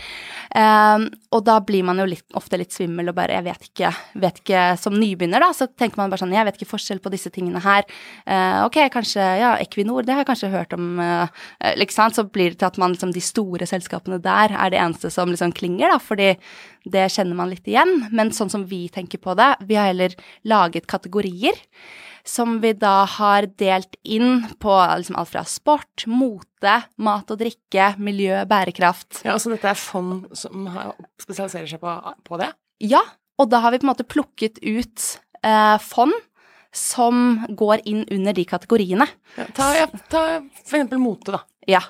Um, 0.55 1.07
og 1.33 1.45
da 1.47 1.59
blir 1.65 1.85
man 1.87 2.01
jo 2.01 2.07
litt, 2.09 2.27
ofte 2.39 2.59
litt 2.61 2.75
svimmel 2.75 3.11
og 3.11 3.17
bare 3.17 3.39
jeg 3.39 3.47
vet 3.47 3.69
ikke, 3.71 3.93
vet 4.21 4.41
ikke 4.43 4.63
Som 4.81 4.99
nybegynner, 5.01 5.41
da, 5.43 5.51
så 5.57 5.67
tenker 5.67 6.01
man 6.01 6.13
bare 6.13 6.21
sånn 6.21 6.35
jeg 6.35 6.45
vet 6.49 6.59
ikke 6.59 6.73
forskjell 6.75 7.01
på 7.03 7.13
disse 7.15 7.33
tingene 7.33 7.63
her. 7.65 7.87
Uh, 8.27 8.65
ok, 8.67 8.79
kanskje 8.93 9.25
ja, 9.41 9.55
Equinor, 9.63 10.05
det 10.07 10.15
har 10.15 10.23
jeg 10.23 10.31
kanskje 10.33 10.53
hørt 10.53 10.77
om, 10.77 11.01
uh, 11.01 11.49
liksom. 11.79 12.13
Så 12.13 12.27
blir 12.29 12.53
det 12.53 12.61
til 12.61 12.69
at 12.69 12.79
man 12.83 12.95
liksom 12.95 13.15
de 13.15 13.23
store 13.25 13.69
selskapene 13.69 14.21
der 14.23 14.53
er 14.53 14.73
det 14.73 14.81
eneste 14.83 15.13
som 15.13 15.31
liksom 15.31 15.55
klinger, 15.57 15.93
da, 15.95 15.99
fordi 16.03 16.33
det 16.93 17.09
kjenner 17.15 17.39
man 17.39 17.53
litt 17.53 17.69
igjen. 17.69 18.09
Men 18.13 18.33
sånn 18.35 18.51
som 18.53 18.67
vi 18.69 18.85
tenker 18.93 19.23
på 19.23 19.37
det, 19.39 19.55
vi 19.69 19.79
har 19.79 19.93
heller 19.93 20.17
laget 20.49 20.89
kategorier 20.91 21.59
som 22.29 22.61
vi 22.63 22.73
da 22.79 23.03
har 23.19 23.49
delt 23.59 23.97
inn 24.03 24.45
på 24.63 24.75
liksom 24.99 25.17
alt 25.19 25.33
fra 25.33 25.43
sport, 25.49 26.05
mote, 26.07 26.75
mat 27.03 27.31
og 27.35 27.41
drikke, 27.41 27.93
miljø, 27.99 28.43
bærekraft. 28.49 29.23
Ja, 29.27 29.39
Så 29.43 29.51
dette 29.53 29.71
er 29.73 29.79
fond 29.79 30.29
som 30.39 30.69
spesialiserer 31.23 31.67
seg 31.71 31.83
på, 31.83 31.95
på 32.27 32.39
det? 32.41 32.53
Ja, 32.83 33.03
og 33.41 33.51
da 33.51 33.63
har 33.65 33.75
vi 33.75 33.81
på 33.83 33.89
en 33.89 33.93
måte 33.93 34.07
plukket 34.07 34.61
ut 34.63 35.09
eh, 35.43 35.79
fond 35.83 36.15
som 36.73 37.43
går 37.53 37.83
inn 37.89 38.05
under 38.11 38.33
de 38.37 38.45
kategoriene. 38.49 39.07
Ja, 39.37 39.49
ta, 39.55 39.73
ja, 39.77 39.89
ta 40.09 40.23
for 40.63 40.79
eksempel 40.79 41.03
mote, 41.03 41.35
da. 41.35 41.43
Ja. 41.69 41.83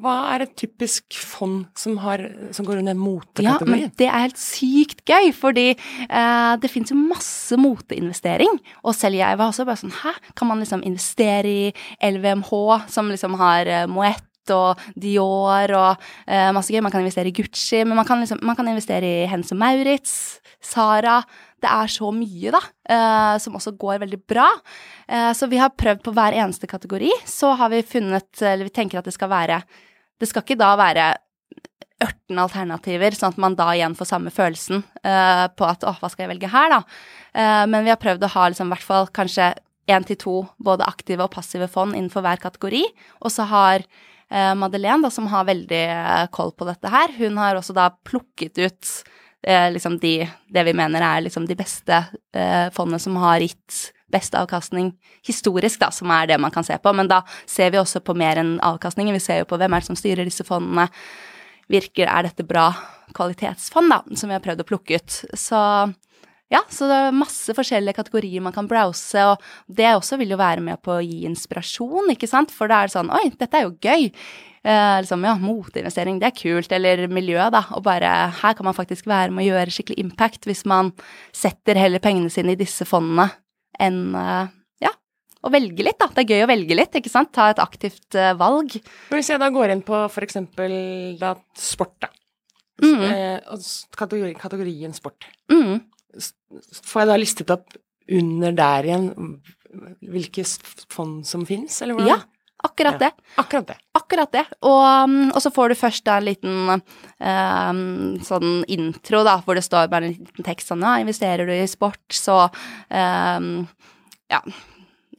Hva 0.00 0.14
er 0.32 0.46
et 0.46 0.54
typisk 0.56 1.16
fond 1.18 1.66
som, 1.76 1.98
har, 2.00 2.22
som 2.56 2.66
går 2.66 2.80
under 2.80 2.96
Ja, 3.44 3.58
men 3.68 3.90
det 4.00 4.08
er 4.08 4.24
helt 4.24 4.40
sykt 4.40 5.04
gøy, 5.08 5.30
fordi 5.36 5.68
eh, 5.74 6.52
det 6.62 6.70
finnes 6.72 6.94
jo 6.94 6.98
masse 6.98 7.58
moteinvestering. 7.60 8.56
Og 8.86 8.96
selv 8.96 9.20
jeg 9.20 9.38
var 9.40 9.52
også 9.52 9.66
bare 9.68 9.82
sånn 9.82 9.94
Hæ, 10.02 10.14
kan 10.38 10.48
man 10.48 10.62
liksom 10.62 10.84
investere 10.88 11.52
i 11.52 11.72
LVMH, 12.08 12.52
som 12.92 13.12
liksom 13.12 13.36
har 13.40 13.68
eh, 13.68 13.88
Moët 13.90 14.28
og 14.50 14.80
Dior 14.98 15.76
og 15.76 16.08
eh, 16.26 16.48
masse 16.56 16.72
gøy. 16.72 16.80
Man 16.84 16.94
kan 16.94 17.04
investere 17.04 17.30
i 17.30 17.36
Gucci, 17.36 17.82
men 17.84 17.98
man 17.98 18.08
kan, 18.08 18.22
liksom, 18.22 18.40
man 18.42 18.58
kan 18.58 18.70
investere 18.72 19.06
i 19.22 19.30
Hens 19.30 19.52
og 19.54 19.60
Maurits, 19.60 20.14
Sara. 20.62 21.20
Det 21.62 21.70
er 21.70 21.90
så 21.94 22.08
mye, 22.14 22.50
da, 22.54 22.60
eh, 22.90 23.34
som 23.42 23.54
også 23.58 23.74
går 23.78 24.00
veldig 24.02 24.18
bra. 24.26 24.48
Eh, 25.06 25.30
så 25.38 25.46
vi 25.50 25.60
har 25.62 25.74
prøvd 25.78 26.02
på 26.02 26.14
hver 26.16 26.34
eneste 26.34 26.66
kategori. 26.70 27.12
Så 27.28 27.52
har 27.58 27.70
vi 27.70 27.84
funnet, 27.86 28.30
eller 28.42 28.66
vi 28.66 28.74
tenker 28.74 28.98
at 28.98 29.06
det 29.08 29.14
skal 29.14 29.30
være 29.32 29.62
Det 30.22 30.28
skal 30.30 30.44
ikke 30.44 30.58
da 30.58 30.76
være 30.78 31.04
18 32.02 32.38
alternativer, 32.38 33.14
sånn 33.16 33.34
at 33.34 33.40
man 33.42 33.56
da 33.58 33.72
igjen 33.74 33.96
får 33.98 34.08
samme 34.10 34.30
følelsen 34.34 34.82
eh, 35.02 35.46
på 35.50 35.66
at 35.66 35.82
åh, 35.86 35.98
hva 35.98 36.10
skal 36.12 36.26
jeg 36.26 36.32
velge 36.34 36.50
her, 36.52 36.70
da. 36.70 36.80
Eh, 37.34 37.64
men 37.70 37.86
vi 37.86 37.92
har 37.92 38.00
prøvd 38.02 38.26
å 38.26 38.32
ha 38.36 38.48
liksom 38.50 38.70
i 38.70 38.74
hvert 38.74 38.86
fall 38.86 39.10
kanskje 39.14 39.52
én 39.90 40.06
til 40.06 40.18
to 40.20 40.36
både 40.62 40.86
aktive 40.86 41.26
og 41.26 41.32
passive 41.34 41.68
fond 41.70 41.96
innenfor 41.96 42.24
hver 42.24 42.42
kategori. 42.42 42.84
Og 43.22 43.34
så 43.34 43.46
har 43.50 43.82
eh, 43.82 44.52
Madeleine, 44.58 45.02
da, 45.04 45.10
som 45.14 45.28
har 45.32 45.48
veldig 45.48 45.82
eh, 45.88 46.28
koll 46.34 46.54
på 46.54 46.68
dette 46.68 46.92
her, 46.92 47.14
hun 47.18 47.40
har 47.40 47.58
også 47.58 47.76
da 47.76 47.90
plukket 48.06 48.62
ut 48.62 48.94
liksom 49.42 49.98
de, 49.98 50.28
det 50.54 50.62
vi 50.68 50.74
mener 50.76 51.02
er 51.02 51.24
liksom 51.24 51.48
de 51.48 51.56
beste 51.58 51.96
eh, 52.34 52.68
fondene 52.74 53.00
som 53.02 53.16
har 53.22 53.42
gitt 53.42 53.92
best 54.12 54.34
avkastning 54.36 54.92
historisk, 55.26 55.80
da, 55.80 55.88
som 55.90 56.10
er 56.12 56.28
det 56.30 56.38
man 56.40 56.52
kan 56.52 56.64
se 56.66 56.76
på. 56.78 56.92
Men 56.94 57.08
da 57.10 57.22
ser 57.48 57.72
vi 57.72 57.80
også 57.80 58.02
på 58.04 58.14
mer 58.18 58.42
enn 58.42 58.58
avkastningen. 58.62 59.16
Vi 59.16 59.24
ser 59.24 59.42
jo 59.42 59.48
på 59.50 59.58
hvem 59.60 59.72
er 59.72 59.82
det 59.82 59.88
som 59.88 59.98
styrer 59.98 60.28
disse 60.28 60.46
fondene. 60.46 60.88
Virker, 61.72 62.10
er 62.10 62.26
dette 62.26 62.44
bra 62.44 62.68
kvalitetsfond, 63.16 63.92
da, 63.92 64.02
som 64.18 64.28
vi 64.28 64.36
har 64.36 64.44
prøvd 64.44 64.64
å 64.64 64.68
plukke 64.68 65.00
ut. 65.00 65.18
Så 65.38 65.58
ja, 66.52 66.60
så 66.68 66.88
det 66.90 66.96
er 67.06 67.14
masse 67.16 67.54
forskjellige 67.56 67.96
kategorier 67.96 68.44
man 68.44 68.52
kan 68.52 68.68
browse, 68.68 69.24
og 69.30 69.72
det 69.72 69.94
også 69.94 70.18
vil 70.20 70.34
jo 70.34 70.40
være 70.40 70.60
med 70.64 70.82
på 70.84 70.98
å 70.98 71.04
gi 71.04 71.22
inspirasjon, 71.24 72.12
ikke 72.12 72.28
sant, 72.28 72.52
for 72.52 72.68
da 72.68 72.82
er 72.82 72.90
det 72.90 72.96
sånn 72.98 73.12
oi, 73.14 73.30
dette 73.40 73.56
er 73.56 73.64
jo 73.64 73.76
gøy. 73.80 74.10
Eh, 74.62 74.96
liksom, 75.02 75.24
ja, 75.26 75.34
moteinvestering, 75.42 76.20
det 76.22 76.28
er 76.28 76.38
kult, 76.38 76.70
eller 76.70 77.08
miljø, 77.10 77.40
da, 77.50 77.64
og 77.74 77.82
bare 77.82 78.10
her 78.38 78.54
kan 78.54 78.68
man 78.68 78.76
faktisk 78.76 79.08
være 79.10 79.34
med 79.34 79.42
å 79.42 79.56
gjøre 79.56 79.74
skikkelig 79.74 79.98
impact 79.98 80.46
hvis 80.46 80.62
man 80.70 80.92
setter 81.34 81.80
heller 81.80 82.02
pengene 82.02 82.30
sine 82.30 82.54
i 82.54 82.60
disse 82.60 82.86
fondene 82.86 83.26
enn 83.82 84.14
eh, 84.14 84.52
ja, 84.86 84.92
å 85.42 85.50
velge 85.50 85.82
litt, 85.82 85.98
da. 85.98 86.06
Det 86.14 86.22
er 86.22 86.36
gøy 86.36 86.44
å 86.44 86.50
velge 86.52 86.78
litt, 86.78 86.94
ikke 86.94 87.10
sant, 87.10 87.32
ta 87.34 87.48
et 87.50 87.62
aktivt 87.62 88.14
eh, 88.14 88.36
valg. 88.38 88.76
Hvis 89.10 89.32
jeg 89.32 89.42
da 89.42 89.50
går 89.50 89.74
inn 89.74 89.82
på 89.86 90.04
for 90.14 90.28
eksempel 90.28 90.76
da 91.18 91.34
sport, 91.58 91.96
da. 92.06 92.12
Mm. 92.82 93.02
Eh, 93.08 93.66
kategorien 93.98 94.94
sport. 94.94 95.26
Mm. 95.50 95.82
Får 96.86 97.02
jeg 97.02 97.10
da 97.10 97.18
listet 97.18 97.50
opp 97.54 97.74
under 98.12 98.54
der 98.54 98.86
igjen 98.86 99.10
hvilke 100.12 100.44
fond 100.92 101.26
som 101.26 101.42
fins, 101.48 101.80
eller 101.82 101.98
hvordan? 101.98 102.14
Ja, 102.14 102.31
akkurat 102.64 102.92
Ja. 102.96 102.98
det. 102.98 103.10
Akkurat 103.42 103.66
det. 103.66 103.76
Akkurat 103.94 104.32
det. 104.32 104.44
Og, 104.62 105.04
um, 105.04 105.30
og 105.34 105.40
så 105.42 105.50
får 105.52 105.68
du 105.68 105.74
først 105.74 106.04
da 106.04 106.16
en 106.18 106.24
liten 106.28 106.82
um, 107.20 108.18
sånn 108.24 108.64
intro, 108.68 109.22
da, 109.26 109.38
hvor 109.44 109.54
det 109.58 109.64
står 109.66 109.88
bare 109.92 110.08
en 110.10 110.16
liten 110.18 110.44
tekst 110.46 110.68
sånn 110.72 110.82
Ja, 110.84 110.96
investerer 111.02 111.46
du 111.46 111.52
i 111.52 111.66
sport, 111.70 112.02
så 112.10 112.44
um, 112.90 113.68
Ja. 114.32 114.40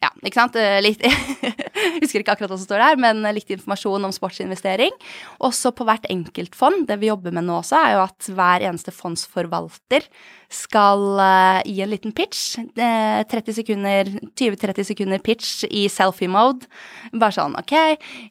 Ja, 0.03 0.09
ikke 0.25 0.41
sant. 0.41 0.57
Eh, 0.59 0.81
Litt 0.83 1.03
Husker 2.03 2.21
ikke 2.21 2.33
akkurat 2.35 2.51
hva 2.51 2.57
som 2.57 2.67
står 2.67 2.81
der, 2.81 2.99
men 3.01 3.23
litt 3.35 3.49
informasjon 3.53 4.03
om 4.07 4.13
sportsinvestering. 4.13 4.93
Også 5.43 5.71
på 5.75 5.85
hvert 5.87 6.05
enkelt 6.11 6.55
fond. 6.57 6.85
Det 6.89 6.97
vi 7.01 7.09
jobber 7.09 7.33
med 7.35 7.47
nå 7.47 7.59
også, 7.61 7.79
er 7.79 7.95
jo 7.95 8.03
at 8.05 8.29
hver 8.35 8.65
eneste 8.67 8.93
fondsforvalter 8.95 10.05
skal 10.53 11.03
eh, 11.23 11.61
gi 11.69 11.81
en 11.85 11.91
liten 11.91 12.15
pitch. 12.15 12.57
Eh, 12.59 13.23
30 13.31 13.57
sekunder, 13.61 14.11
20-30 14.39 14.89
sekunder 14.91 15.23
pitch 15.23 15.63
i 15.69 15.85
selfie-mode. 15.91 16.67
Bare 17.15 17.35
sånn 17.35 17.57
OK, 17.59 17.73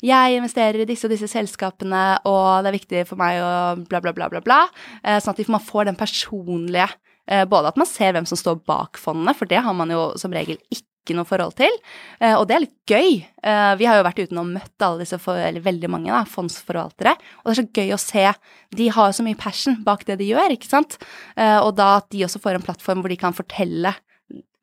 jeg 0.04 0.38
investerer 0.38 0.82
i 0.84 0.88
disse 0.88 1.08
og 1.08 1.14
disse 1.14 1.30
selskapene, 1.30 2.04
og 2.28 2.62
det 2.62 2.72
er 2.72 2.78
viktig 2.78 3.06
for 3.10 3.20
meg 3.20 3.40
å 3.42 3.52
bla, 3.88 4.02
bla, 4.04 4.14
bla, 4.16 4.28
bla, 4.32 4.44
bla. 4.44 4.60
Eh, 5.02 5.18
sånn 5.22 5.34
at 5.34 5.52
man 5.52 5.64
får 5.64 5.88
den 5.90 5.98
personlige 5.98 6.88
eh, 7.26 7.44
Både 7.48 7.72
at 7.72 7.78
man 7.80 7.88
ser 7.88 8.14
hvem 8.14 8.28
som 8.28 8.38
står 8.38 8.62
bak 8.68 9.00
fondene, 9.00 9.34
for 9.36 9.50
det 9.50 9.62
har 9.64 9.76
man 9.76 9.92
jo 9.92 10.10
som 10.20 10.32
regel 10.34 10.60
ikke 10.70 10.91
noe 11.16 11.26
forhold 11.26 11.56
til. 11.58 11.74
Eh, 12.20 12.34
og 12.36 12.46
det 12.48 12.56
er 12.56 12.64
litt 12.64 12.92
gøy. 12.92 13.18
Eh, 13.42 13.72
vi 13.80 13.88
har 13.88 13.98
jo 13.98 14.06
vært 14.06 14.22
ute 14.22 14.38
og 14.38 14.52
møtt 14.52 14.86
alle 14.86 15.02
disse, 15.02 15.18
eller 15.18 15.64
veldig 15.64 15.90
mange 15.90 16.12
da, 16.12 16.22
fondsforvaltere. 16.28 17.16
Og 17.42 17.50
det 17.50 17.54
er 17.54 17.60
så 17.60 17.80
gøy 17.80 17.92
å 17.96 18.00
se. 18.00 18.24
De 18.78 18.88
har 18.94 19.12
så 19.16 19.26
mye 19.26 19.38
passion 19.40 19.80
bak 19.86 20.06
det 20.08 20.20
de 20.22 20.30
gjør, 20.30 20.54
ikke 20.54 20.70
sant. 20.70 20.98
Eh, 21.34 21.58
og 21.58 21.74
da 21.80 21.96
at 21.98 22.08
de 22.14 22.24
også 22.28 22.42
får 22.42 22.58
en 22.58 22.66
plattform 22.68 23.02
hvor 23.02 23.12
de 23.12 23.20
kan 23.20 23.36
fortelle 23.36 23.96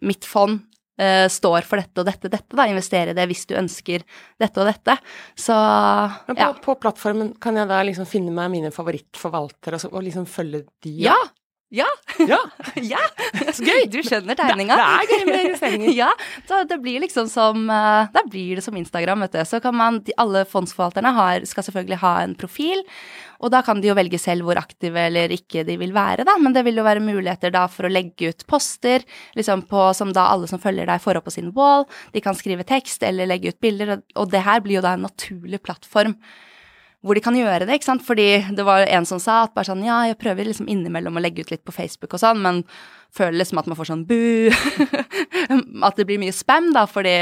mitt 0.06 0.28
fond 0.28 0.62
står 1.00 1.64
for 1.64 1.80
dette 1.80 2.02
og 2.02 2.08
dette 2.10 2.28
og 2.28 2.32
dette, 2.34 2.56
da. 2.60 2.66
Investere 2.68 3.14
i 3.14 3.16
det 3.16 3.24
hvis 3.30 3.46
du 3.48 3.54
ønsker 3.56 4.02
dette 4.36 4.60
og 4.60 4.68
dette. 4.68 4.98
Så 5.32 5.56
Men 5.56 6.36
på, 6.36 6.42
ja. 6.42 6.50
på 6.60 6.76
plattformen 6.76 7.30
kan 7.40 7.56
jeg 7.56 7.70
da 7.70 7.78
liksom 7.88 8.04
finne 8.04 8.34
meg 8.36 8.50
mine 8.52 8.72
favorittforvaltere 8.76 9.80
og, 9.80 9.84
så, 9.86 9.94
og 9.94 10.04
liksom 10.04 10.28
følge 10.28 10.66
de? 10.84 10.98
Ja! 11.06 11.16
Ja! 11.70 11.86
ja. 12.18 12.40
ja. 12.82 13.02
Så 13.54 13.62
gøy! 13.62 13.86
Du 13.94 14.00
skjønner 14.06 14.38
tegninga. 14.38 14.74
det 14.80 14.86
er 14.88 15.12
gøy 15.12 15.26
med 15.30 15.44
investeringer. 15.50 15.94
Ja, 16.00 16.10
da, 16.50 16.64
det 16.68 16.80
blir 16.82 17.02
liksom 17.04 17.28
som 17.30 17.70
eh, 17.70 18.10
Da 18.14 18.24
blir 18.30 18.58
det 18.58 18.64
som 18.66 18.78
Instagram, 18.78 19.26
vet 19.26 19.38
du. 19.38 19.42
Så 19.46 19.60
kan 19.64 19.76
man 19.78 20.00
de, 20.06 20.16
Alle 20.22 20.46
fondsforvalterne 20.50 21.14
har, 21.14 21.46
skal 21.50 21.68
selvfølgelig 21.68 22.00
ha 22.02 22.14
en 22.24 22.36
profil, 22.40 22.82
og 23.40 23.54
da 23.54 23.62
kan 23.66 23.80
de 23.80 23.90
jo 23.92 23.96
velge 23.98 24.20
selv 24.22 24.48
hvor 24.48 24.60
aktive 24.60 25.00
eller 25.08 25.32
ikke 25.32 25.64
de 25.68 25.78
vil 25.80 25.94
være, 25.96 26.26
da. 26.28 26.36
Men 26.42 26.56
det 26.56 26.66
vil 26.68 26.82
jo 26.82 26.88
være 26.88 27.04
muligheter 27.04 27.54
da 27.56 27.68
for 27.72 27.88
å 27.88 27.94
legge 27.94 28.34
ut 28.34 28.46
poster, 28.50 29.06
liksom 29.38 29.64
på, 29.70 29.86
som 29.96 30.12
da 30.16 30.28
alle 30.34 30.50
som 30.50 30.62
følger 30.62 30.90
deg, 30.90 31.04
får 31.04 31.22
opp 31.22 31.30
på 31.30 31.38
sin 31.38 31.54
wall. 31.56 31.88
De 32.16 32.24
kan 32.24 32.38
skrive 32.38 32.68
tekst 32.68 33.06
eller 33.08 33.30
legge 33.30 33.54
ut 33.54 33.62
bilder, 33.64 34.00
og 34.20 34.34
det 34.34 34.44
her 34.48 34.66
blir 34.66 34.80
jo 34.80 34.86
da 34.86 34.98
en 34.98 35.08
naturlig 35.08 35.62
plattform 35.64 36.18
hvor 37.06 37.16
de 37.16 37.24
kan 37.24 37.36
gjøre 37.38 37.64
det, 37.64 37.80
ikke 37.80 37.88
sant. 37.88 38.04
Fordi 38.06 38.28
det 38.56 38.66
var 38.68 38.84
en 38.88 39.08
som 39.08 39.22
sa 39.24 39.44
at 39.46 39.54
bare 39.56 39.70
sånn 39.70 39.86
ja, 39.86 40.02
jeg 40.10 40.20
prøver 40.20 40.50
liksom 40.50 40.70
innimellom 40.72 41.20
å 41.20 41.24
legge 41.24 41.46
ut 41.46 41.54
litt 41.54 41.64
på 41.68 41.76
Facebook 41.76 42.16
og 42.16 42.24
sånn, 42.24 42.42
men 42.44 42.64
føler 43.16 43.40
liksom 43.40 43.62
at 43.62 43.70
man 43.70 43.80
får 43.80 43.90
sånn 43.90 44.06
bu. 44.10 44.52
at 45.88 46.00
det 46.00 46.08
blir 46.10 46.22
mye 46.22 46.36
spam, 46.36 46.72
da, 46.76 46.86
fordi 46.90 47.16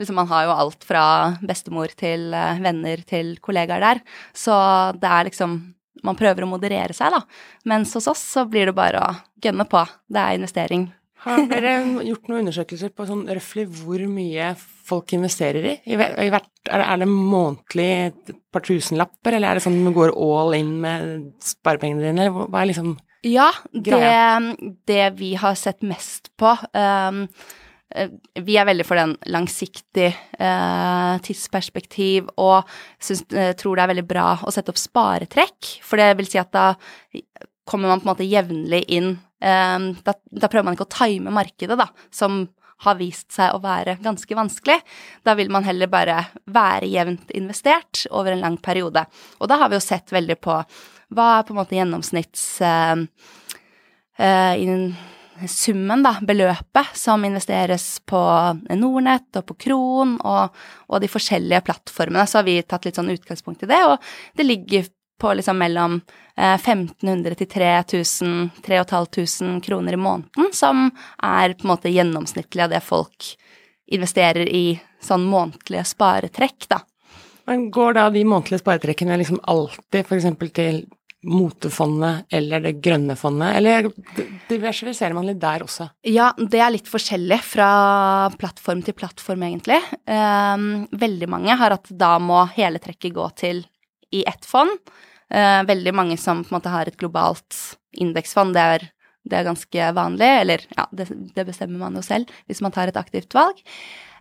liksom 0.00 0.20
man 0.20 0.30
har 0.30 0.46
jo 0.46 0.56
alt 0.56 0.86
fra 0.86 1.04
bestemor 1.44 1.92
til 1.98 2.30
eh, 2.36 2.62
venner 2.64 3.02
til 3.08 3.34
kollegaer 3.44 3.82
der. 3.84 4.04
Så 4.36 4.54
det 5.00 5.10
er 5.10 5.30
liksom 5.30 5.62
Man 6.04 6.18
prøver 6.18 6.44
å 6.44 6.48
moderere 6.50 6.92
seg, 6.92 7.14
da. 7.14 7.22
Mens 7.70 7.94
hos 7.96 8.10
oss 8.10 8.20
så 8.34 8.42
blir 8.44 8.68
det 8.68 8.74
bare 8.76 8.98
å 9.00 9.14
gønne 9.40 9.64
på. 9.64 9.80
Det 10.12 10.20
er 10.20 10.36
investering. 10.36 10.82
Har 11.24 11.46
dere 11.48 11.74
gjort 12.04 12.28
noen 12.28 12.42
undersøkelser 12.44 12.92
på 12.92 13.06
sånn 13.08 13.24
røftlig 13.30 13.64
hvor 13.80 14.02
mye 14.10 14.50
folk 14.84 15.14
investerer 15.16 15.64
i? 15.70 15.74
I, 15.88 15.96
i 15.96 16.30
hvert, 16.32 16.50
er, 16.68 16.82
det, 16.82 16.84
er 16.84 17.00
det 17.00 17.08
månedlig 17.08 17.88
et 18.10 18.32
par 18.52 18.64
tusenlapper, 18.66 19.38
eller 19.38 19.50
er 19.54 19.58
det 19.58 19.64
sånn 19.64 19.80
du 19.86 19.92
går 19.96 20.12
all 20.12 20.56
in 20.58 20.76
med 20.84 21.26
sparepengene 21.44 22.04
dine? 22.04 22.26
eller 22.26 22.48
Hva 22.52 22.62
er 22.62 22.72
liksom 22.74 22.94
Ja, 23.24 23.48
det, 23.72 24.00
det 24.90 25.04
vi 25.20 25.32
har 25.40 25.56
sett 25.56 25.80
mest 25.86 26.28
på 26.40 26.52
um, 26.76 27.24
Vi 28.44 28.58
er 28.60 28.68
veldig 28.68 28.84
for 28.84 29.00
den 29.00 29.16
langsiktig 29.30 30.10
eh, 30.10 31.16
tidsperspektiv 31.24 32.28
og 32.42 32.68
syns, 32.98 33.22
eh, 33.30 33.52
tror 33.56 33.78
det 33.78 33.84
er 33.84 33.92
veldig 33.92 34.08
bra 34.08 34.28
å 34.42 34.52
sette 34.52 34.74
opp 34.74 34.80
sparetrekk. 34.80 35.76
For 35.86 36.02
det 36.02 36.16
vil 36.18 36.26
si 36.26 36.40
at 36.42 36.50
da 36.52 36.72
kommer 37.64 37.92
man 37.92 38.02
på 38.02 38.08
en 38.08 38.12
måte 38.12 38.26
jevnlig 38.26 38.82
inn 38.92 39.14
da, 39.44 40.14
da 40.14 40.48
prøver 40.48 40.64
man 40.64 40.76
ikke 40.76 40.86
å 40.86 40.94
time 40.94 41.32
markedet, 41.34 41.76
da, 41.76 41.90
som 42.14 42.46
har 42.84 42.98
vist 42.98 43.32
seg 43.32 43.54
å 43.54 43.62
være 43.62 43.98
ganske 44.04 44.36
vanskelig. 44.36 44.80
Da 45.24 45.36
vil 45.38 45.52
man 45.52 45.66
heller 45.66 45.90
bare 45.92 46.18
være 46.50 46.90
jevnt 46.90 47.32
investert 47.36 48.04
over 48.10 48.34
en 48.34 48.44
lang 48.44 48.58
periode. 48.62 49.06
Og 49.40 49.50
da 49.50 49.60
har 49.62 49.72
vi 49.72 49.78
jo 49.78 49.84
sett 49.84 50.12
veldig 50.14 50.38
på 50.42 50.58
hva 51.14 51.30
er 51.38 51.46
på 51.46 51.54
en 51.54 51.60
måte 51.62 51.78
gjennomsnitts... 51.78 52.46
Uh, 52.64 53.04
eh, 54.18 54.94
summen, 55.50 56.02
da, 56.04 56.12
beløpet, 56.22 56.92
som 56.94 57.24
investeres 57.26 57.98
på 58.06 58.18
Nordnett 58.78 59.34
og 59.40 59.48
på 59.48 59.56
Kron 59.66 60.12
og, 60.22 60.60
og 60.86 61.02
de 61.02 61.10
forskjellige 61.10 61.64
plattformene, 61.66 62.22
så 62.30 62.38
har 62.38 62.46
vi 62.46 62.60
tatt 62.62 62.86
litt 62.86 63.00
sånn 63.00 63.10
utgangspunkt 63.10 63.64
i 63.66 63.70
det, 63.70 63.80
og 63.88 63.98
det 64.38 64.46
ligger 64.46 64.86
på 65.20 65.34
liksom 65.34 65.58
mellom 65.58 66.00
eh, 66.36 66.54
1500 66.54 67.38
til 67.40 67.50
3000, 67.50 68.50
3500 68.66 69.60
kroner 69.64 69.92
i 69.92 70.00
måneden, 70.00 70.50
som 70.52 70.88
er 71.22 71.54
på 71.54 71.66
en 71.66 71.74
måte 71.74 71.92
gjennomsnittlig 71.92 72.64
av 72.64 72.74
det 72.74 72.82
folk 72.84 73.34
investerer 73.94 74.48
i 74.48 74.80
sånn 75.04 75.24
månedlige 75.28 75.84
sparetrekk, 75.86 76.68
da. 76.72 76.80
Men 77.44 77.68
går 77.70 77.98
da 77.98 78.08
de 78.10 78.24
månedlige 78.24 78.62
sparetrekkene 78.62 79.18
liksom 79.20 79.42
alltid 79.52 80.06
f.eks. 80.06 80.28
til 80.56 80.84
motefondet 81.24 82.32
eller 82.36 82.60
det 82.60 82.74
grønne 82.84 83.16
fondet, 83.16 83.56
eller 83.58 83.88
diversifiserer 84.48 85.14
man 85.16 85.28
litt 85.28 85.40
der 85.40 85.64
også? 85.64 85.88
Ja, 86.08 86.30
det 86.36 86.60
er 86.60 86.72
litt 86.74 86.88
forskjellig 86.90 87.40
fra 87.44 87.68
plattform 88.38 88.82
til 88.84 88.96
plattform, 88.96 89.46
egentlig. 89.48 89.80
Um, 90.04 90.84
veldig 90.92 91.30
mange 91.32 91.56
har 91.60 91.76
at 91.76 91.88
da 91.88 92.16
må 92.20 92.42
hele 92.56 92.80
trekket 92.82 93.16
gå 93.16 93.28
til 93.40 93.64
i 94.14 94.24
ett 94.28 94.46
fond. 94.48 94.72
Uh, 95.34 95.64
veldig 95.66 95.94
mange 95.96 96.16
som 96.20 96.44
på 96.44 96.52
en 96.52 96.58
måte 96.58 96.72
har 96.72 96.88
et 96.88 96.98
globalt 97.00 97.56
indeksfond, 97.96 98.54
det 98.54 98.64
er, 98.74 98.86
det 99.24 99.38
er 99.38 99.46
ganske 99.48 99.90
vanlig. 99.96 100.30
Eller 100.44 100.66
ja, 100.76 100.86
det, 100.92 101.08
det, 101.34 101.46
bestemmer 101.48 101.80
man 101.80 101.96
jo 101.98 102.04
selv 102.04 102.30
hvis 102.46 102.62
man 102.64 102.74
tar 102.74 102.90
et 102.90 103.00
aktivt 103.00 103.34
valg. 103.36 103.62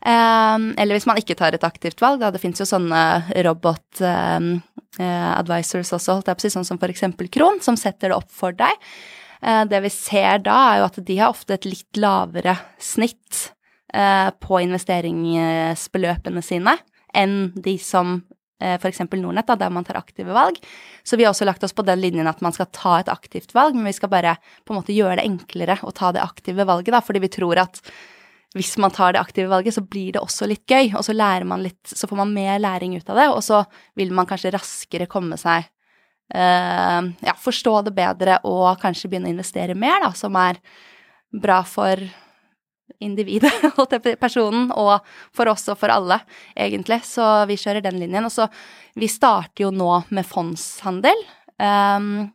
Um, 0.03 0.71
eller 0.75 0.97
hvis 0.97 1.07
man 1.07 1.19
ikke 1.19 1.37
tar 1.39 1.55
et 1.55 1.63
aktivt 1.63 2.01
valg, 2.03 2.21
da. 2.23 2.31
Det 2.33 2.41
fins 2.43 2.59
jo 2.59 2.67
sånne 2.67 3.01
robot 3.45 4.03
um, 4.03 4.55
uh, 4.99 5.31
advisors 5.37 5.93
også, 5.95 6.17
holdt 6.17 6.31
jeg 6.31 6.39
på 6.39 6.43
å 6.43 6.47
si, 6.47 6.55
sånn 6.57 6.69
som 6.71 6.79
for 6.81 6.91
eksempel 6.91 7.29
Kron, 7.31 7.61
som 7.63 7.79
setter 7.79 8.11
det 8.11 8.17
opp 8.17 8.31
for 8.31 8.55
deg. 8.57 8.79
Det 9.43 9.79
vi 9.83 9.89
ser 9.91 10.37
da, 10.39 10.55
er 10.71 10.77
jo 10.79 10.83
at 10.85 10.97
de 11.03 11.15
har 11.19 11.33
ofte 11.33 11.57
et 11.57 11.65
litt 11.67 11.97
lavere 11.99 12.53
snitt 12.79 13.41
på 13.91 14.59
investeringsbeløpene 14.63 16.43
sine 16.47 16.77
enn 17.11 17.51
de 17.59 17.73
som 17.75 18.21
f.eks. 18.63 19.03
Nordnett, 19.11 19.47
da, 19.49 19.57
der 19.59 19.73
man 19.73 19.85
tar 19.87 19.99
aktive 19.99 20.35
valg. 20.35 20.57
Så 21.03 21.19
vi 21.19 21.27
har 21.27 21.33
også 21.33 21.47
lagt 21.47 21.63
oss 21.63 21.75
på 21.75 21.85
den 21.85 22.01
linjen 22.01 22.29
at 22.29 22.41
man 22.45 22.55
skal 22.55 22.69
ta 22.71 22.97
et 23.01 23.11
aktivt 23.11 23.53
valg, 23.55 23.77
men 23.77 23.89
vi 23.89 23.95
skal 23.97 24.11
bare 24.13 24.37
på 24.63 24.73
en 24.73 24.81
måte 24.81 24.95
gjøre 24.95 25.19
det 25.19 25.27
enklere 25.27 25.77
å 25.83 25.93
ta 25.95 26.13
det 26.15 26.23
aktive 26.23 26.67
valget, 26.69 26.93
da, 26.95 27.03
fordi 27.03 27.23
vi 27.23 27.31
tror 27.33 27.63
at 27.65 27.83
hvis 28.53 28.75
man 28.77 28.93
tar 28.93 29.15
det 29.15 29.21
aktive 29.21 29.49
valget, 29.49 29.73
så 29.73 29.81
blir 29.81 30.13
det 30.13 30.21
også 30.21 30.45
litt 30.49 30.69
gøy, 30.69 30.91
og 30.93 31.01
så 31.05 31.15
lærer 31.15 31.45
man 31.49 31.63
litt, 31.65 31.81
så 31.89 32.07
får 32.09 32.19
man 32.21 32.33
mer 32.35 32.59
læring 32.61 32.93
ut 32.95 33.09
av 33.09 33.17
det, 33.17 33.29
og 33.33 33.41
så 33.41 33.63
vil 33.97 34.13
man 34.13 34.29
kanskje 34.29 34.53
raskere 34.53 35.09
komme 35.09 35.39
seg 35.41 35.65
uh, 36.35 37.01
Ja, 37.25 37.33
forstå 37.41 37.79
det 37.87 37.95
bedre 37.97 38.37
og 38.45 38.77
kanskje 38.81 39.09
begynne 39.09 39.31
å 39.31 39.33
investere 39.33 39.77
mer, 39.77 40.05
da, 40.05 40.11
som 40.17 40.37
er 40.37 40.61
bra 41.33 41.63
for 41.65 41.97
individet, 43.03 43.51
personen, 44.23 44.69
og 44.71 45.03
for 45.35 45.51
oss 45.51 45.67
og 45.71 45.79
for 45.79 45.93
alle, 45.93 46.19
egentlig. 46.55 47.01
Så 47.07 47.25
vi 47.49 47.57
kjører 47.59 47.83
den 47.85 47.99
linjen. 48.01 48.27
Og 48.27 48.33
så 48.33 48.49
Vi 48.93 49.07
starter 49.09 49.65
jo 49.65 49.71
nå 49.73 50.03
med 50.13 50.25
fondshandel. 50.29 51.23
Um, 51.57 52.29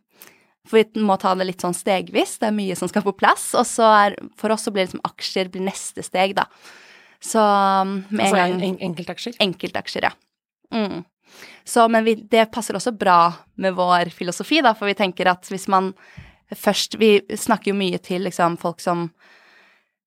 for 0.67 0.81
vi 0.81 1.01
må 1.01 1.15
ta 1.17 1.31
det 1.39 1.47
litt 1.47 1.63
sånn 1.63 1.77
stegvis. 1.77 2.37
Det 2.41 2.49
er 2.49 2.57
mye 2.57 2.75
som 2.75 2.89
skal 2.91 3.05
på 3.05 3.15
plass. 3.15 3.53
Og 3.55 3.65
så 3.67 3.87
er 3.87 4.17
For 4.37 4.51
oss 4.51 4.67
så 4.67 4.73
blir 4.75 4.89
liksom 4.89 5.05
aksjer 5.07 5.51
blir 5.53 5.63
neste 5.65 6.03
steg, 6.03 6.35
da. 6.35 6.49
Så 7.23 7.39
um, 7.39 8.01
med 8.09 8.27
altså, 8.27 8.35
en 8.35 8.59
gang 8.59 8.67
en, 8.67 8.81
enkeltaksjer? 8.91 9.39
Enkeltaksjer, 9.43 10.09
ja. 10.09 10.13
Mm. 10.75 11.03
Så, 11.63 11.87
men 11.87 12.05
vi, 12.05 12.15
det 12.15 12.49
passer 12.53 12.77
også 12.77 12.93
bra 12.97 13.31
med 13.61 13.75
vår 13.77 14.11
filosofi, 14.13 14.61
da, 14.65 14.73
for 14.77 14.89
vi 14.89 14.97
tenker 14.97 15.29
at 15.29 15.47
hvis 15.51 15.67
man 15.69 15.93
først 16.49 16.95
Vi 16.97 17.19
snakker 17.37 17.69
jo 17.69 17.77
mye 17.77 17.99
til 18.01 18.23
liksom 18.25 18.55
folk 18.57 18.79
som 18.81 19.11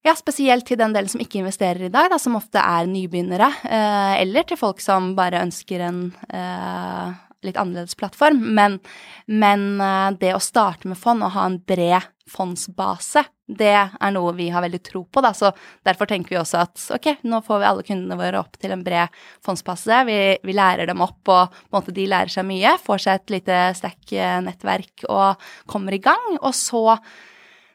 ja, 0.02 0.14
spesielt 0.18 0.66
til 0.66 0.80
den 0.80 0.94
delen 0.94 1.11
som 1.11 1.23
ikke 1.23 1.40
investerer 1.42 1.87
i 1.87 1.92
dag, 1.92 2.11
da, 2.12 2.18
som 2.21 2.38
ofte 2.38 2.62
er 2.62 2.88
nybegynnere. 2.90 3.50
Eh, 3.64 4.14
eller 4.23 4.49
til 4.49 4.59
folk 4.61 4.82
som 4.82 5.12
bare 5.18 5.42
ønsker 5.44 5.85
en 5.87 6.00
eh, 6.28 7.21
litt 7.47 7.59
annerledes 7.59 7.99
plattform, 7.99 8.40
men, 8.56 8.80
men, 9.26 9.68
eh, 9.82 10.09
det 10.18 10.35
å 10.35 10.42
starte 10.42 10.90
med 10.90 10.99
fond 10.99 11.23
og 11.26 11.35
ha 11.37 11.47
en 11.49 11.61
bred 11.62 12.11
fondsbase, 12.32 13.25
det 13.52 13.75
er 13.76 14.12
noe 14.14 14.32
vi 14.35 14.47
har 14.52 14.64
veldig 14.64 14.80
tro 14.87 15.02
på, 15.04 15.23
da. 15.25 15.32
Så 15.37 15.50
derfor 15.85 16.09
tenker 16.09 16.32
vi 16.32 16.40
også 16.40 16.62
at 16.62 16.85
ok, 16.97 17.09
nå 17.28 17.42
får 17.44 17.61
vi 17.61 17.68
alle 17.68 17.85
kundene 17.87 18.16
våre 18.18 18.40
opp 18.40 18.56
til 18.62 18.73
en 18.73 18.85
bred 18.87 19.12
fondsbase. 19.44 19.99
Vi, 20.09 20.21
vi 20.47 20.54
lærer 20.56 20.88
dem 20.88 21.02
opp, 21.04 21.21
og 21.28 21.59
måte 21.75 21.94
de 21.94 22.06
lærer 22.09 22.32
seg 22.32 22.47
mye. 22.49 22.78
Får 22.82 23.04
seg 23.04 23.21
et 23.21 23.35
lite 23.37 23.59
stack-nettverk 23.76 25.04
og 25.11 25.44
kommer 25.68 25.99
i 25.99 26.00
gang. 26.02 26.38
Og 26.40 26.54
så 26.56 26.87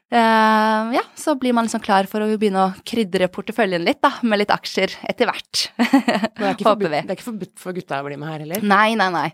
Uh, 0.08 0.94
ja, 0.96 1.02
så 1.16 1.34
blir 1.36 1.52
man 1.52 1.66
liksom 1.68 1.82
klar 1.84 2.08
for 2.08 2.24
å 2.24 2.28
begynne 2.40 2.62
å 2.64 2.68
krydre 2.88 3.28
porteføljen 3.28 3.84
litt, 3.84 4.00
da, 4.00 4.14
med 4.24 4.40
litt 4.40 4.54
aksjer 4.56 4.94
etter 5.04 5.28
hvert. 5.28 5.64
det, 5.76 6.54
er 6.54 6.78
vi. 6.80 6.88
det 6.88 7.02
er 7.02 7.16
ikke 7.18 7.26
forbudt 7.26 7.60
for 7.60 7.76
gutta 7.76 8.00
å 8.00 8.06
bli 8.06 8.16
med 8.20 8.32
her 8.32 8.46
heller? 8.46 8.64
Nei, 8.64 8.94
nei, 9.00 9.10
nei. 9.12 9.26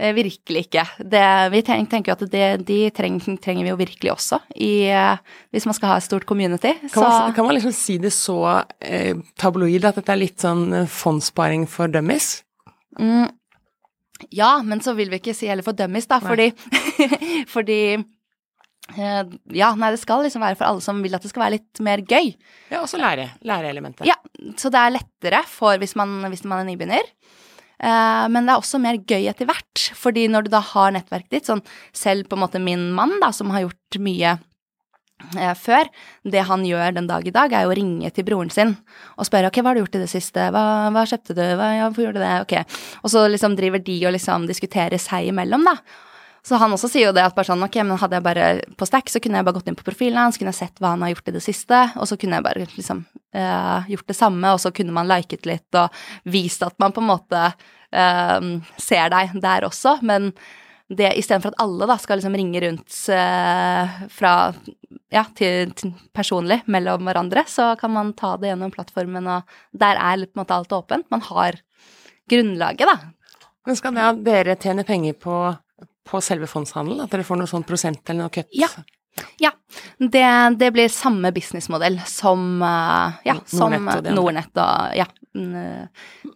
Uh, 0.00 0.08
virkelig 0.16 0.62
ikke. 0.68 0.86
Det, 1.04 1.24
vi 1.52 1.60
tenker, 1.68 2.08
jo 2.08 2.16
at 2.16 2.24
det, 2.32 2.46
de 2.70 2.78
treng, 2.96 3.20
trenger 3.44 3.68
vi 3.68 3.74
jo 3.74 3.76
virkelig 3.82 4.14
også, 4.14 4.40
i, 4.56 4.72
uh, 4.96 5.20
hvis 5.52 5.68
man 5.68 5.76
skal 5.76 5.92
ha 5.92 6.00
et 6.00 6.08
stort 6.08 6.24
community. 6.30 6.72
Kan, 6.94 7.04
man, 7.04 7.36
kan 7.36 7.48
man, 7.50 7.58
liksom 7.58 7.76
si 7.76 7.98
det 8.00 8.14
så 8.16 8.40
tabloid 9.36 9.84
at 9.84 10.00
dette 10.00 10.16
er 10.16 10.22
litt 10.22 10.40
sånn 10.40 10.86
fondssparing 10.88 11.68
for 11.68 11.92
dummies? 11.92 12.38
Mm, 12.96 13.28
ja, 14.32 14.54
men 14.64 14.80
så 14.80 14.96
vil 14.96 15.12
vi 15.12 15.20
ikke 15.20 15.36
si 15.36 15.52
heller 15.52 15.66
for 15.66 15.76
dummies, 15.76 16.08
da, 16.08 16.22
fordi, 16.24 16.52
fordi 17.54 17.80
ja, 18.90 19.68
nei, 19.78 19.92
det 19.94 20.00
skal 20.02 20.24
liksom 20.26 20.42
være 20.42 20.58
for 20.58 20.68
alle 20.68 20.82
som 20.84 20.98
vil 21.04 21.14
at 21.16 21.22
det 21.24 21.30
skal 21.30 21.44
være 21.46 21.56
litt 21.56 21.80
mer 21.84 22.02
gøy. 22.02 22.32
Ja, 22.72 22.82
også 22.82 22.98
lære. 23.00 23.30
Læreelementet. 23.46 24.04
Ja, 24.08 24.18
så 24.58 24.72
det 24.74 24.80
er 24.80 24.96
lettere 24.98 25.42
for 25.48 25.78
hvis 25.80 25.94
man, 25.96 26.18
hvis 26.32 26.44
man 26.44 26.64
er 26.64 26.68
nybegynner. 26.68 27.08
Uh, 27.82 28.28
men 28.30 28.46
det 28.46 28.52
er 28.52 28.60
også 28.60 28.78
mer 28.78 29.00
gøy 29.00 29.26
etter 29.26 29.48
hvert, 29.48 29.88
fordi 29.98 30.28
når 30.30 30.46
du 30.46 30.52
da 30.52 30.60
har 30.62 30.92
nettverket 30.94 31.34
ditt, 31.34 31.48
sånn 31.48 31.64
selv 31.96 32.28
på 32.30 32.36
en 32.38 32.44
måte 32.44 32.60
min 32.62 32.92
mann, 32.94 33.16
da, 33.22 33.32
som 33.34 33.50
har 33.50 33.64
gjort 33.64 33.98
mye 34.06 34.36
uh, 35.34 35.54
før, 35.58 35.90
det 36.22 36.44
han 36.46 36.62
gjør 36.68 36.94
den 36.94 37.10
dag 37.10 37.26
i 37.26 37.34
dag, 37.34 37.50
er 37.50 37.66
jo 37.66 37.72
å 37.72 37.78
ringe 37.80 38.12
til 38.14 38.28
broren 38.28 38.52
sin 38.54 38.76
og 39.16 39.26
spørre 39.26 39.50
ok, 39.50 39.58
hva 39.58 39.72
har 39.72 39.80
du 39.80 39.82
gjort 39.82 39.98
i 39.98 40.04
det 40.04 40.12
siste, 40.12 40.46
hva, 40.54 40.64
hva 40.94 41.02
kjøpte 41.10 41.34
du, 41.34 41.42
hva, 41.58 41.72
ja, 41.74 41.88
hvorfor 41.88 42.06
gjorde 42.06 42.22
du 42.22 42.26
det, 42.28 42.38
ok. 42.46 42.78
Og 43.02 43.14
så 43.16 43.26
liksom 43.32 43.58
driver 43.58 43.82
de 43.82 43.98
og 44.06 44.14
liksom 44.14 44.46
diskuterer 44.50 45.02
seg 45.02 45.32
imellom, 45.32 45.66
da. 45.66 45.74
Så 46.42 46.58
han 46.58 46.72
også 46.74 46.88
sier 46.90 47.06
jo 47.06 47.14
det 47.14 47.22
at 47.22 47.36
bare 47.36 47.46
sånn, 47.46 47.62
ok, 47.62 47.76
men 47.86 47.98
hadde 48.00 48.18
jeg 48.18 48.26
bare 48.26 48.46
på 48.78 48.86
Stack, 48.88 49.12
så 49.12 49.20
kunne 49.22 49.38
jeg 49.38 49.46
bare 49.46 49.60
gått 49.60 49.68
inn 49.70 49.78
på 49.78 49.86
profilen 49.86 50.18
hans, 50.18 50.38
kunne 50.40 50.50
jeg 50.50 50.58
sett 50.64 50.80
hva 50.82 50.96
han 50.96 51.04
har 51.06 51.12
gjort 51.12 51.30
i 51.30 51.36
det 51.36 51.42
siste, 51.44 51.82
og 51.94 52.08
så 52.10 52.18
kunne 52.18 52.40
jeg 52.40 52.46
bare 52.48 52.66
liksom 52.66 53.04
uh, 53.06 53.86
gjort 53.92 54.08
det 54.10 54.16
samme, 54.18 54.50
og 54.50 54.58
så 54.62 54.72
kunne 54.74 54.94
man 54.96 55.06
liket 55.10 55.46
litt 55.46 55.78
og 55.78 56.02
vist 56.34 56.66
at 56.66 56.74
man 56.82 56.94
på 56.94 57.04
en 57.04 57.10
måte 57.12 57.44
uh, 57.46 58.48
ser 58.74 59.14
deg 59.14 59.38
der 59.44 59.68
også, 59.70 60.00
men 60.02 60.32
det 60.92 61.14
istedenfor 61.16 61.54
at 61.54 61.62
alle 61.62 61.86
da 61.88 61.96
skal 62.02 62.18
liksom 62.18 62.34
ringe 62.36 62.60
rundt 62.66 62.98
uh, 63.14 64.02
fra 64.12 64.34
ja, 65.14 65.24
til, 65.38 65.72
til, 65.78 65.94
personlig 66.12 66.62
mellom 66.66 67.06
hverandre, 67.06 67.46
så 67.48 67.72
kan 67.78 67.94
man 67.94 68.14
ta 68.18 68.34
det 68.40 68.50
gjennom 68.50 68.74
plattformen, 68.74 69.30
og 69.30 69.58
der 69.78 69.94
er 69.94 70.26
på 70.26 70.34
en 70.34 70.42
måte 70.42 70.58
alt 70.58 70.74
åpent. 70.74 71.06
Man 71.12 71.22
har 71.30 71.62
grunnlaget, 72.32 72.88
da. 72.88 73.44
Men 73.62 73.78
skal 73.78 73.94
da 73.94 74.10
dere 74.18 74.58
tjene 74.58 74.82
penger 74.82 75.14
på 75.22 75.36
på 76.08 76.20
selve 76.24 76.48
fondshandelen? 76.50 77.04
At 77.04 77.14
dere 77.14 77.26
får 77.26 77.40
noe 77.40 77.50
sånn 77.50 77.66
prosent 77.66 78.02
eller 78.08 78.26
noe 78.26 78.34
kutt? 78.34 78.50
Ja. 78.56 78.70
Ja. 79.38 79.50
Det, 79.98 80.24
det, 80.58 80.70
blir 80.72 80.88
samme 80.88 81.32
businessmodell 81.32 81.98
som, 82.08 82.62
uh, 82.62 83.18
ja, 83.26 83.36
som 83.48 83.72
Nordnett 83.72 84.08
og, 84.08 84.14
Nordnett 84.16 84.60
og 84.60 84.96
ja, 84.98 85.06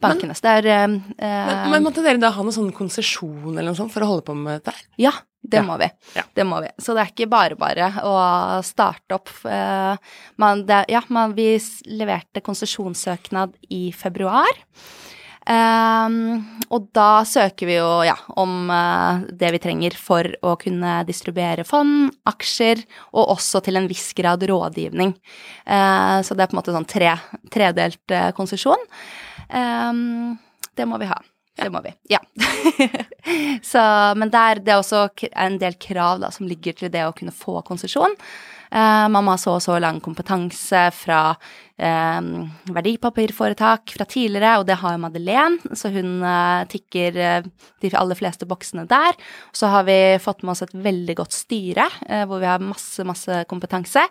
bankenes. 0.03 0.43
Men, 0.45 0.67
der, 0.67 0.99
uh, 1.21 1.71
men, 1.73 1.85
måtte 1.85 2.05
dere 2.05 2.21
da 2.23 2.33
ha 2.35 2.45
noen 2.45 2.55
sånn 2.55 2.75
konsesjon 2.77 3.55
eller 3.55 3.71
noe 3.71 3.79
sånt 3.79 3.95
for 3.95 4.05
å 4.05 4.11
holde 4.11 4.27
på 4.29 4.37
med 4.39 4.61
dette? 4.61 4.77
Ja, 5.01 5.15
det 5.47 5.61
ja. 5.63 5.65
må 5.67 5.79
vi. 5.81 5.89
Ja. 6.17 6.27
Det 6.37 6.47
må 6.49 6.61
vi. 6.65 6.71
Så 6.83 6.97
det 6.97 7.05
er 7.05 7.13
ikke 7.15 7.31
bare 7.33 7.59
bare 7.61 7.91
å 8.05 8.15
starte 8.67 9.19
opp. 9.19 9.33
Uh, 9.45 9.97
man, 10.43 10.67
det, 10.69 10.85
ja, 10.93 11.03
man, 11.13 11.37
vi 11.37 11.55
leverte 11.89 12.45
konsesjonssøknad 12.45 13.57
i 13.73 13.89
februar. 13.97 14.65
Um, 15.47 16.43
og 16.75 16.89
da 16.97 17.23
søker 17.23 17.69
vi 17.69 17.77
jo 17.77 17.91
ja, 18.03 18.17
om 18.35 18.67
uh, 18.67 19.23
det 19.31 19.53
vi 19.55 19.61
trenger 19.63 19.95
for 19.95 20.27
å 20.43 20.57
kunne 20.59 20.99
distribuere 21.07 21.63
fond, 21.67 22.11
aksjer, 22.27 22.83
og 23.15 23.37
også 23.37 23.63
til 23.63 23.79
en 23.79 23.87
viss 23.91 24.09
grad 24.19 24.43
rådgivning. 24.51 25.15
Uh, 25.63 26.19
så 26.27 26.35
det 26.35 26.47
er 26.47 26.51
på 26.51 26.57
en 26.57 26.61
måte 26.63 26.75
sånn 26.75 26.91
tre, 26.91 27.15
tredelt 27.55 28.17
uh, 28.17 28.33
konsesjon. 28.35 28.83
Um, 29.47 30.35
det 30.75 30.89
må 30.91 30.99
vi 30.99 31.11
ha. 31.13 31.21
Det 31.57 31.71
må 31.73 31.81
vi. 31.85 31.95
Ja. 32.13 32.21
så, 33.71 33.81
men 34.19 34.35
der, 34.35 34.61
det 34.61 34.75
er 34.75 34.83
også 34.83 35.07
en 35.31 35.57
del 35.63 35.79
krav 35.81 36.21
da, 36.21 36.35
som 36.35 36.51
ligger 36.51 36.77
til 36.77 36.93
det 36.93 37.07
å 37.07 37.15
kunne 37.17 37.33
få 37.33 37.63
konsesjon. 37.65 38.19
Uh, 38.73 39.07
man 39.13 39.23
må 39.25 39.35
ha 39.35 39.41
så 39.41 39.57
og 39.57 39.63
så 39.63 39.77
lang 39.83 40.01
kompetanse 40.03 40.81
fra 40.97 41.21
uh, 41.33 42.29
verdipapirforetak 42.75 43.95
fra 43.95 44.07
tidligere, 44.11 44.57
og 44.61 44.67
det 44.69 44.79
har 44.81 44.99
Madeleine, 45.01 45.77
så 45.79 45.91
hun 45.95 46.19
uh, 46.25 46.67
tikker 46.71 47.21
de 47.83 47.93
aller 47.95 48.19
fleste 48.19 48.49
boksene 48.49 48.87
der. 48.91 49.17
Så 49.55 49.71
har 49.73 49.87
vi 49.89 49.99
fått 50.23 50.43
med 50.43 50.57
oss 50.57 50.65
et 50.67 50.75
veldig 50.75 51.17
godt 51.19 51.37
styre, 51.37 51.87
hvor 52.29 52.43
vi 52.43 52.49
har 52.51 52.63
masse, 52.63 53.05
masse 53.07 53.43
kompetanse. 53.49 54.03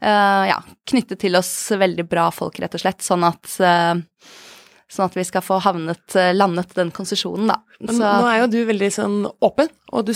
ja, 0.00 0.58
knyttet 0.88 1.20
til 1.20 1.36
oss 1.38 1.50
veldig 1.78 2.04
bra 2.08 2.28
folk, 2.34 2.58
rett 2.62 2.76
og 2.76 2.84
slett, 2.84 3.04
sånn 3.04 3.26
at 3.28 3.58
Sånn 4.88 5.04
at 5.04 5.16
vi 5.18 5.24
skal 5.28 5.42
få 5.44 5.58
havnet, 5.60 6.14
landet 6.32 6.70
den 6.78 6.88
konsesjonen, 6.96 7.50
da. 7.50 7.58
Så. 7.82 7.98
nå 8.00 8.24
er 8.24 8.38
jo 8.40 8.46
du 8.54 8.62
veldig 8.70 8.88
sånn 8.94 9.18
åpen, 9.44 9.68
og 9.92 10.06
du 10.08 10.14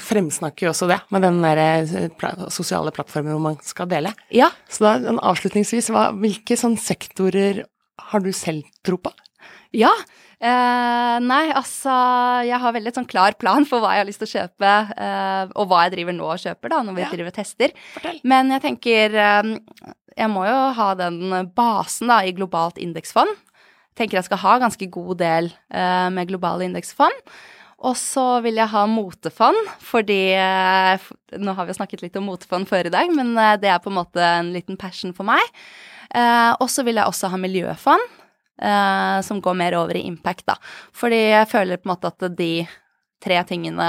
fremsnakker 0.00 0.66
jo 0.68 0.72
også 0.72 0.88
det, 0.90 1.00
med 1.14 1.22
den 1.26 1.40
der 1.44 1.60
eh, 1.62 2.46
sosiale 2.52 2.92
plattformen 2.94 3.34
hvor 3.36 3.44
man 3.50 3.58
skal 3.66 3.88
dele. 3.90 4.12
Ja. 4.34 4.50
Så 4.70 4.84
da 4.86 4.94
avslutningsvis, 5.30 5.90
hva, 5.94 6.08
hvilke 6.16 6.56
sånne 6.60 6.80
sektorer 6.80 7.64
har 8.10 8.24
du 8.24 8.30
selv 8.34 8.64
tro 8.86 8.98
på? 8.98 9.12
Ja. 9.76 9.92
Eh, 10.40 11.16
nei, 11.20 11.50
altså 11.52 11.92
Jeg 12.48 12.56
har 12.62 12.72
veldig 12.72 12.92
sånn 12.96 13.06
klar 13.06 13.34
plan 13.36 13.66
for 13.68 13.82
hva 13.84 13.90
jeg 13.92 14.00
har 14.02 14.08
lyst 14.08 14.22
til 14.24 14.30
å 14.30 14.34
kjøpe, 14.38 14.70
eh, 14.96 15.52
og 15.54 15.68
hva 15.68 15.82
jeg 15.84 15.94
driver 15.98 16.16
nå 16.16 16.30
og 16.32 16.40
kjøper, 16.40 16.72
da, 16.72 16.78
når 16.86 16.96
vi 16.96 17.04
Ja. 17.04 17.10
driver 17.12 17.28
og 17.34 17.36
tester. 17.36 17.74
Fortell. 17.94 18.20
Men 18.24 18.50
jeg 18.56 18.62
tenker 18.64 19.14
eh, 19.14 19.54
Jeg 20.16 20.28
må 20.32 20.42
jo 20.48 20.58
ha 20.80 20.88
den 20.98 21.20
basen 21.54 22.08
da 22.10 22.22
i 22.26 22.32
globalt 22.36 22.80
indeksfond. 22.82 23.30
Tenker 23.96 24.16
jeg 24.18 24.24
skal 24.30 24.40
ha 24.42 24.58
ganske 24.58 24.88
god 24.90 25.18
del 25.20 25.52
eh, 25.70 26.08
med 26.10 26.28
globale 26.28 26.64
indeksfond. 26.66 27.12
Og 27.80 27.96
så 27.96 28.24
vil 28.44 28.58
jeg 28.60 28.68
ha 28.74 28.82
motefond, 28.90 29.56
fordi 29.80 30.34
eh, 30.36 31.10
Nå 31.40 31.54
har 31.56 31.68
vi 31.68 31.76
snakket 31.78 32.02
litt 32.04 32.18
om 32.20 32.26
motefond 32.28 32.68
før 32.68 32.90
i 32.90 32.92
dag, 32.92 33.12
men 33.14 33.32
eh, 33.38 33.56
det 33.62 33.70
er 33.72 33.80
på 33.80 33.92
en 33.92 33.96
måte 34.02 34.20
en 34.20 34.52
liten 34.52 34.76
passion 34.80 35.14
for 35.16 35.28
meg. 35.28 35.40
Eh, 36.12 36.50
og 36.60 36.68
så 36.68 36.84
vil 36.84 37.00
jeg 37.00 37.08
også 37.08 37.32
ha 37.32 37.40
miljøfond, 37.40 38.16
som 39.24 39.38
går 39.40 39.54
mer 39.56 39.72
over 39.78 39.96
i 39.96 40.02
impact, 40.04 40.42
da. 40.50 40.58
Fordi 40.92 41.16
jeg 41.30 41.48
føler 41.48 41.78
på 41.80 41.88
en 41.88 41.92
måte 41.94 42.10
at 42.12 42.26
de 42.36 42.66
tre 43.24 43.38
tingene 43.48 43.86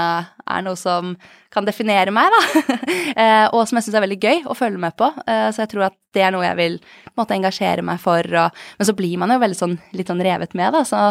er 0.52 0.64
noe 0.66 0.78
som 0.78 1.14
kan 1.52 1.66
definere 1.68 2.14
meg, 2.14 2.32
da. 2.32 2.76
eh, 3.22 3.46
og 3.52 3.66
som 3.68 3.78
jeg 3.78 3.86
syns 3.86 3.98
er 3.98 4.04
veldig 4.06 4.20
gøy 4.22 4.42
å 4.48 4.56
følge 4.56 4.80
med 4.82 4.96
på. 4.98 5.10
Eh, 5.26 5.48
så 5.52 5.64
jeg 5.64 5.72
tror 5.74 5.88
at 5.90 5.98
det 6.16 6.24
er 6.26 6.34
noe 6.34 6.44
jeg 6.46 6.58
vil 6.60 6.78
måte 7.18 7.36
engasjere 7.36 7.84
meg 7.86 8.00
for. 8.02 8.26
Og, 8.26 8.64
men 8.78 8.88
så 8.88 8.96
blir 8.96 9.20
man 9.20 9.32
jo 9.34 9.40
veldig 9.42 9.58
sånn 9.58 9.78
litt 9.96 10.12
sånn 10.12 10.24
revet 10.24 10.56
med, 10.58 10.74
da. 10.76 10.84
Så 10.88 11.04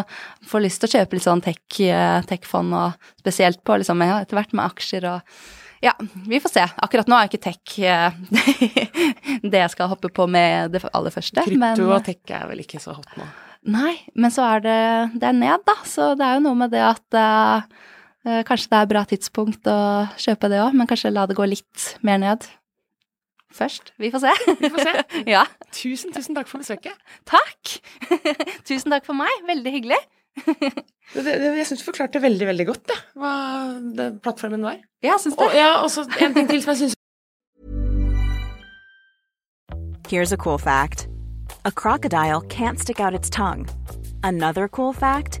får 0.50 0.66
lyst 0.66 0.82
til 0.82 0.90
å 0.90 0.94
kjøpe 0.98 1.18
litt 1.18 1.26
sånn 1.26 1.44
tech-fond, 1.44 2.30
tech-fond, 2.30 2.78
og 2.78 3.10
spesielt 3.22 3.62
på 3.66 3.80
liksom 3.82 4.02
ja, 4.06 4.22
etter 4.22 4.38
hvert 4.38 4.56
med 4.56 4.66
aksjer 4.68 5.10
og 5.10 5.34
ja, 5.82 5.96
vi 6.28 6.40
får 6.40 6.48
se. 6.48 6.64
Akkurat 6.76 7.08
nå 7.10 7.16
er 7.18 7.26
ikke 7.26 7.42
tech 7.42 7.72
eh, 7.82 8.12
det 9.50 9.62
jeg 9.64 9.72
skal 9.72 9.88
hoppe 9.90 10.12
på 10.14 10.28
med 10.30 10.70
det 10.76 10.84
aller 10.92 11.10
første. 11.10 11.42
Krypto 11.42 11.88
og 11.88 12.04
tech 12.06 12.30
er 12.30 12.46
vel 12.52 12.62
ikke 12.62 12.78
så 12.82 12.94
hot 12.94 13.16
nå. 13.18 13.26
Nei, 13.72 13.96
men 14.14 14.30
så 14.34 14.46
er 14.46 14.62
det, 14.62 14.82
det 15.18 15.26
er 15.26 15.34
ned, 15.38 15.64
da. 15.66 15.74
Så 15.86 16.12
det 16.18 16.26
er 16.26 16.38
jo 16.38 16.44
noe 16.46 16.60
med 16.60 16.70
det 16.74 16.84
at 16.86 17.18
eh, 17.18 17.66
eh, 17.66 17.90
kanskje 18.22 18.70
det 18.70 18.80
er 18.80 18.90
bra 18.90 19.04
tidspunkt 19.08 19.66
å 19.66 19.78
kjøpe 20.20 20.50
det 20.52 20.60
òg, 20.62 20.76
men 20.78 20.86
kanskje 20.90 21.10
la 21.10 21.24
det 21.26 21.38
gå 21.38 21.46
litt 21.48 21.88
mer 22.06 22.20
ned 22.22 22.46
først. 23.52 23.92
Vi 23.98 24.10
får 24.10 24.18
se. 24.24 24.32
Vi 24.60 24.70
får 24.70 24.86
se. 24.86 24.92
ja. 25.34 25.44
Tusen, 25.72 26.12
tusen 26.12 26.36
takk 26.36 26.48
for 26.50 26.62
besøket. 26.62 26.96
Takk. 27.28 27.76
Tusen 28.68 28.92
takk 28.92 29.06
for 29.08 29.18
meg. 29.18 29.30
Veldig 29.48 29.74
hyggelig. 29.74 30.00
Det, 31.12 31.24
det, 31.26 31.34
jeg 31.58 31.66
syns 31.68 31.82
du 31.82 31.88
forklarte 31.90 32.22
veldig, 32.22 32.46
veldig 32.48 32.66
godt 32.70 32.86
det, 32.88 32.94
hva 33.20 33.32
det, 33.98 34.06
plattformen 34.24 34.64
var. 34.64 34.78
Ja, 35.04 35.18
syns 35.20 35.36
du? 35.36 35.44
Og 35.44 35.56
ja, 35.56 35.82
og 35.82 35.90
så 35.92 36.06
en 36.24 36.32
ting 36.32 36.48
til 36.48 36.62
som 36.64 36.72
jeg 36.72 36.86
syns 36.86 36.98
Here's 40.08 40.32
a 40.32 40.36
cool 40.36 40.58
fact 40.58 41.08
a 41.64 41.70
crocodile 41.70 42.40
can't 42.48 42.80
stick 42.80 42.98
out 42.98 43.14
its 43.14 43.28
tongue. 43.30 43.66
Another 44.22 44.68
cool 44.68 44.92
fact 44.94 45.40